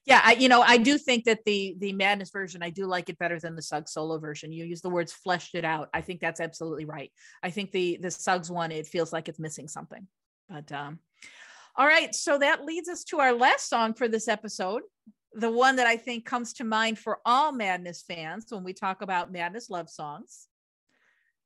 [0.05, 3.09] Yeah, I, you know, I do think that the the Madness version, I do like
[3.09, 4.51] it better than the Suggs solo version.
[4.51, 5.89] You use the words fleshed it out.
[5.93, 7.11] I think that's absolutely right.
[7.43, 10.07] I think the the Suggs one, it feels like it's missing something.
[10.49, 10.97] But um,
[11.79, 14.81] all right, so that leads us to our last song for this episode.
[15.33, 19.01] The one that I think comes to mind for all Madness fans when we talk
[19.01, 20.49] about Madness love songs.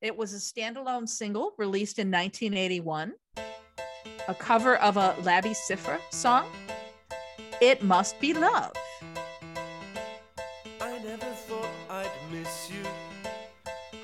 [0.02, 3.14] It was a standalone single released in 1981,
[4.28, 6.50] a cover of a Labi Siffre song.
[7.62, 8.74] It must be love.
[10.82, 12.84] I never thought I'd miss you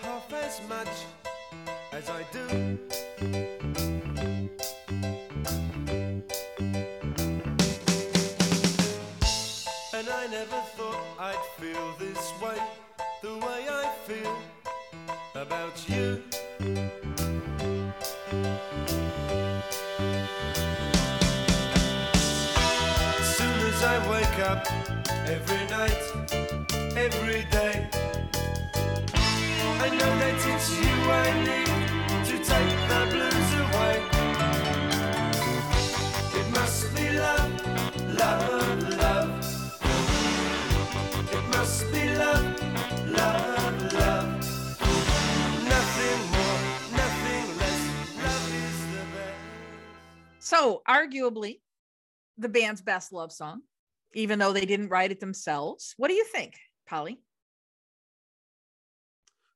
[0.03, 1.05] half as much
[1.91, 2.68] as I do.
[24.49, 24.65] Up
[25.27, 26.03] every night,
[26.97, 27.87] every day.
[29.85, 31.71] I know that it's you I need
[32.29, 33.95] to take the blues away.
[36.39, 37.51] It must be love,
[38.21, 39.29] love, love.
[41.37, 42.45] It must be love,
[43.19, 44.29] love, love.
[45.73, 46.59] Nothing more,
[47.01, 47.81] nothing less.
[48.25, 49.37] Love is the best.
[50.39, 51.59] So, arguably,
[52.39, 53.61] the band's best love song,
[54.14, 55.93] even though they didn't write it themselves.
[55.97, 56.55] What do you think,
[56.88, 57.22] Polly?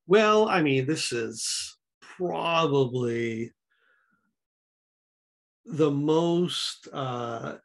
[0.05, 3.51] Well, I mean, this is probably
[5.65, 7.55] the most uh,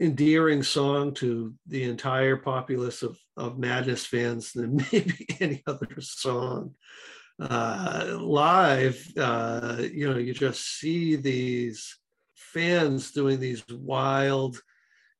[0.00, 6.74] endearing song to the entire populace of, of Madness fans than maybe any other song.
[7.40, 11.98] Uh, live, uh, you know, you just see these
[12.34, 14.60] fans doing these wild,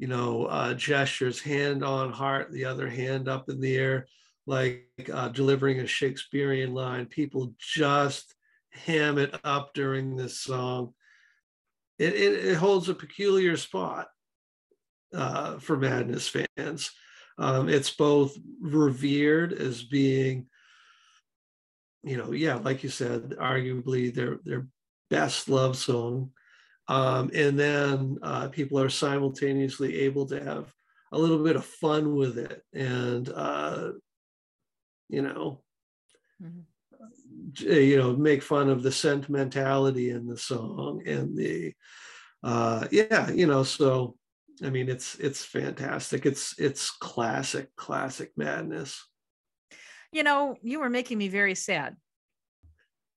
[0.03, 4.09] you know, uh, gestures, hand on heart, the other hand up in the air
[4.48, 4.84] like
[5.14, 7.07] uh, delivering a Shakespearean line.
[7.07, 8.34] People just
[8.72, 10.92] ham it up during this song.
[12.00, 14.09] It, it, it holds a peculiar spot
[15.14, 16.90] uh, for Madness fans.
[17.38, 20.46] Um, it's both revered as being,
[22.03, 24.66] you know, yeah, like you said, arguably their their
[25.11, 26.32] best love song,
[26.89, 30.72] um, and then uh, people are simultaneously able to have
[31.12, 33.93] a little bit of fun with it and uh,
[35.09, 35.62] you know
[36.41, 36.66] Mhm.
[37.61, 41.72] you know make fun of the sentimentality in the song and the
[42.43, 44.16] uh yeah you know so
[44.64, 49.03] i mean it's it's fantastic it's it's classic classic madness
[50.12, 51.97] You know, you were making me very sad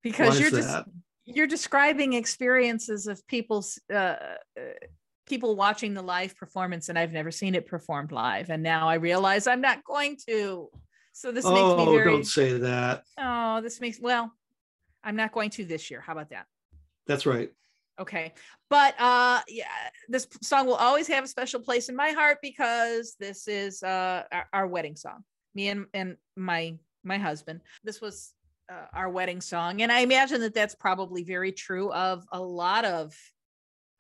[0.02, 0.86] because is you're just that?
[1.26, 4.62] You're describing experiences of people's uh, uh,
[5.28, 8.96] people watching the live performance, and I've never seen it performed live, and now I
[8.96, 10.70] realize I'm not going to.
[11.14, 12.12] So this makes me oh very.
[12.12, 14.32] don't say that Oh, this makes well.
[15.04, 16.02] I'm not going to this year.
[16.02, 16.46] How about that?
[17.08, 17.52] that's right
[18.00, 18.34] Okay.
[18.70, 19.66] But uh yeah,
[20.10, 24.24] this song will always have a special place in my heart because this is uh
[24.32, 25.24] our, our wedding song.
[25.54, 27.62] Me and and my my husband.
[27.84, 28.34] This was
[28.72, 32.86] uh, our wedding song and I imagine that that's probably very true of a lot
[32.86, 33.16] of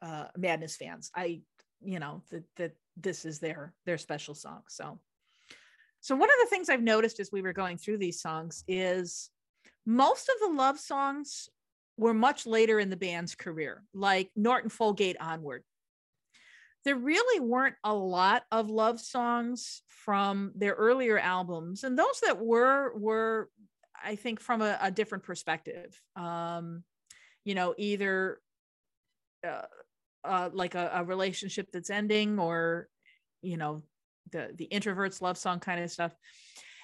[0.02, 1.12] uh Madness fans.
[1.16, 1.42] I
[1.82, 4.62] you know that that this is their their special song.
[4.70, 5.00] So
[6.06, 9.32] so one of the things I've noticed as we were going through these songs is
[9.86, 11.50] most of the love songs
[11.98, 15.64] were much later in the band's career, like Norton Folgate onward.
[16.84, 22.40] There really weren't a lot of love songs from their earlier albums, and those that
[22.40, 23.50] were were,
[24.06, 26.00] I think, from a, a different perspective.
[26.16, 26.84] Um,
[27.44, 28.40] you know, either
[29.48, 29.64] uh,
[30.24, 32.88] uh, like a, a relationship that's ending, or
[33.42, 33.84] you know,
[34.32, 36.16] the the introverts love song kind of stuff.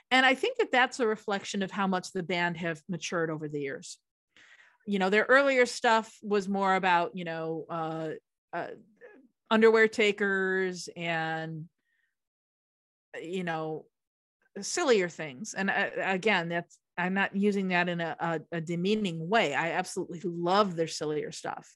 [0.10, 3.48] And I think that that's a reflection of how much the band have matured over
[3.48, 3.98] the years
[4.86, 8.10] you know their earlier stuff was more about you know uh,
[8.54, 8.68] uh
[9.50, 11.66] underwear takers and
[13.22, 13.86] you know
[14.62, 19.28] sillier things and uh, again that's i'm not using that in a, a, a demeaning
[19.28, 19.54] way.
[19.54, 21.68] I absolutely love their sillier stuff.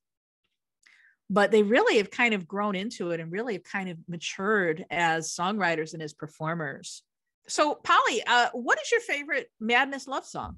[1.29, 4.85] But they really have kind of grown into it and really have kind of matured
[4.91, 7.01] as songwriters and as performers.
[7.47, 10.57] So polly uh, what is your favorite madness love song?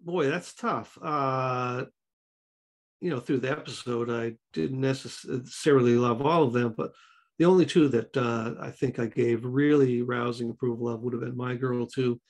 [0.00, 0.98] Boy that's tough.
[1.00, 1.84] Uh
[3.00, 6.92] you know through the episode i didn't necessarily love all of them but
[7.36, 11.20] the only two that uh, i think i gave really rousing approval of would have
[11.20, 12.20] been my girl too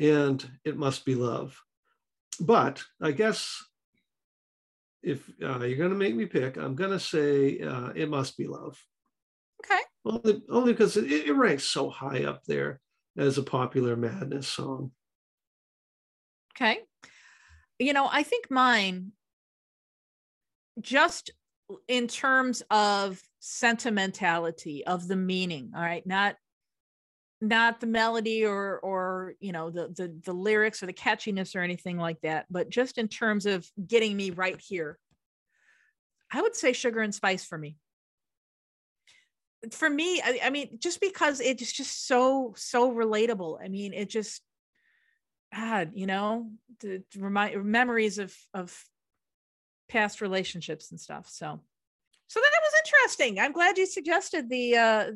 [0.00, 1.56] and it must be love.
[2.40, 3.62] But i guess
[5.02, 8.36] if uh, you're going to make me pick i'm going to say uh, it must
[8.36, 8.78] be love.
[9.64, 9.80] Okay.
[10.04, 12.80] Only, only because it, it ranks so high up there
[13.18, 14.92] as a popular madness song.
[16.56, 16.80] Okay.
[17.78, 19.12] You know, I think mine,
[20.80, 21.30] just
[21.88, 26.36] in terms of sentimentality of the meaning, all right, not
[27.40, 31.60] not the melody or or you know the the the lyrics or the catchiness or
[31.60, 34.98] anything like that, but just in terms of getting me right here.
[36.32, 37.76] I would say sugar and spice for me.
[39.72, 43.58] For me, I, I mean, just because it's just so so relatable.
[43.62, 44.42] I mean, it just
[45.54, 46.50] God, you know,
[46.80, 48.84] the, to remind memories of of
[49.88, 51.28] past relationships and stuff.
[51.28, 51.60] So,
[52.28, 53.40] so that was interesting.
[53.40, 55.10] I'm glad you suggested the uh,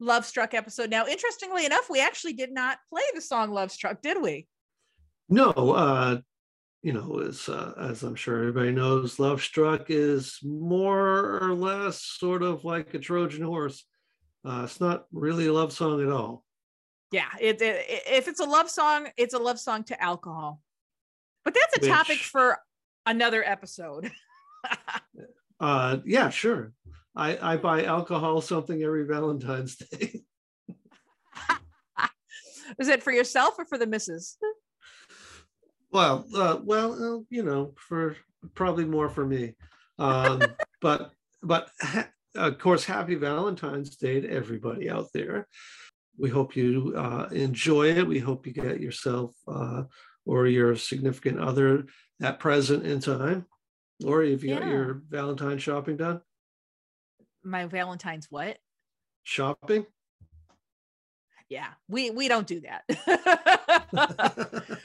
[0.00, 0.90] Love Struck episode.
[0.90, 4.48] Now, interestingly enough, we actually did not play the song Love Struck, did we?
[5.28, 6.20] No, uh,
[6.82, 12.02] you know, as uh, as I'm sure everybody knows, Love Struck is more or less
[12.02, 13.84] sort of like a Trojan horse
[14.44, 16.44] Uh, it's not really a love song at all.
[17.12, 20.62] Yeah, it, it, if it's a love song, it's a love song to alcohol.
[21.44, 22.58] But that's a topic for
[23.06, 24.10] another episode.
[25.60, 26.72] Uh, yeah, sure.
[27.16, 30.22] I, I buy alcohol something every Valentine's Day.
[32.78, 34.36] Is it for yourself or for the missus?
[35.92, 38.16] well, uh, well, uh, you know, for
[38.54, 39.54] probably more for me.
[39.98, 40.40] Um,
[40.80, 41.12] but
[41.42, 45.48] but ha- of course, happy Valentine's Day to everybody out there.
[46.18, 48.06] We hope you uh, enjoy it.
[48.06, 49.84] We hope you get yourself uh,
[50.26, 51.86] or your significant other
[52.20, 53.46] that present in time.
[54.04, 56.20] Or if you got your Valentine shopping done,
[57.42, 58.58] My Valentine's what?
[59.22, 59.86] shopping.
[61.48, 62.84] Yeah, we we don't do that.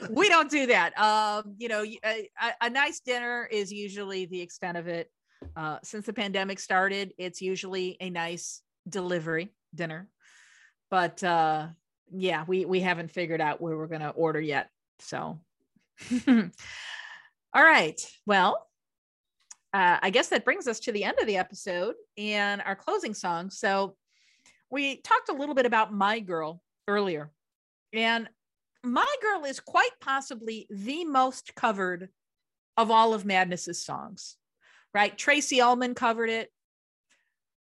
[0.10, 0.98] we don't do that.
[0.98, 1.84] Um, you know,
[2.60, 5.10] a nice dinner is usually the extent of it.
[5.54, 10.08] Uh, since the pandemic started, it's usually a nice delivery dinner.
[10.90, 11.68] But uh,
[12.10, 14.68] yeah, we we haven't figured out where we're gonna order yet.
[14.98, 15.38] So,
[16.28, 16.50] all
[17.54, 18.00] right.
[18.26, 18.66] Well,
[19.76, 23.12] uh, I guess that brings us to the end of the episode and our closing
[23.12, 23.50] song.
[23.50, 23.94] So,
[24.70, 27.30] we talked a little bit about My Girl earlier,
[27.92, 28.26] and
[28.82, 32.08] My Girl is quite possibly the most covered
[32.78, 34.36] of all of Madness's songs,
[34.94, 35.16] right?
[35.16, 36.50] Tracey Ullman covered it,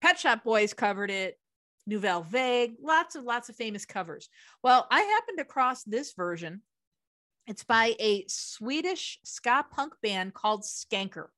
[0.03, 1.39] Pet Shop Boys covered it,
[1.87, 4.29] Nouvelle Vague, lots of lots of famous covers.
[4.63, 6.61] Well, I happened across this version.
[7.47, 11.29] It's by a Swedish ska punk band called Skanker.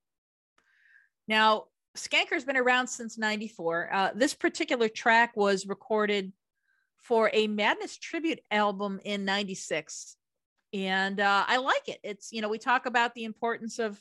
[1.29, 1.65] Now,
[1.97, 3.91] Skanker's been around since 94.
[3.93, 6.33] Uh, this particular track was recorded
[6.97, 10.17] for a Madness tribute album in 96.
[10.73, 12.01] And uh, I like it.
[12.03, 13.99] It's, you know, we talk about the importance of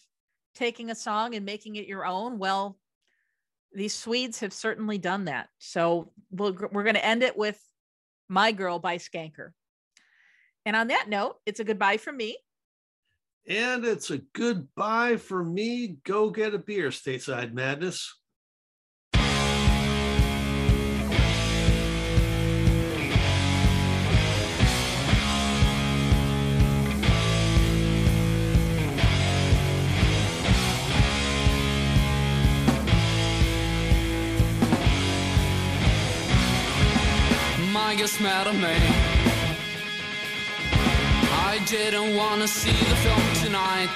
[0.55, 2.39] taking a song and making it your own.
[2.39, 2.77] Well,
[3.73, 5.49] these Swedes have certainly done that.
[5.59, 7.59] So we'll, we're going to end it with
[8.27, 9.51] My Girl by Skanker.
[10.65, 12.37] And on that note, it's a goodbye from me.
[13.45, 15.97] And it's a goodbye for me.
[16.05, 18.13] Go get a beer, Stateside Madness.
[37.73, 39.12] My guess me.
[41.65, 43.90] Didn't wanna see the film tonight.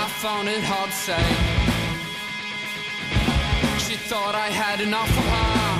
[0.00, 1.26] I found it hard to say.
[3.86, 5.73] She thought I had enough of her.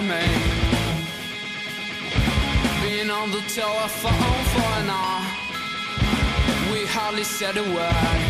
[0.00, 0.24] At me.
[2.82, 5.22] Being on the telephone for an hour.
[6.72, 8.20] We hardly said a word.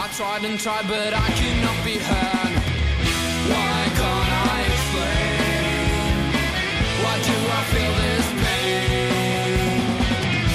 [0.00, 2.52] I tried and tried, but I could not be heard.
[3.52, 5.36] Why can't I explain?
[7.02, 9.78] Why do I feel this pain?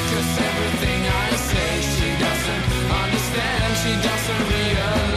[0.10, 2.66] Cause everything I say, she doesn't
[3.04, 3.70] understand.
[3.84, 5.09] She doesn't realize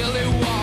[0.00, 0.50] We talked and talked until it was light.
[0.50, 0.59] I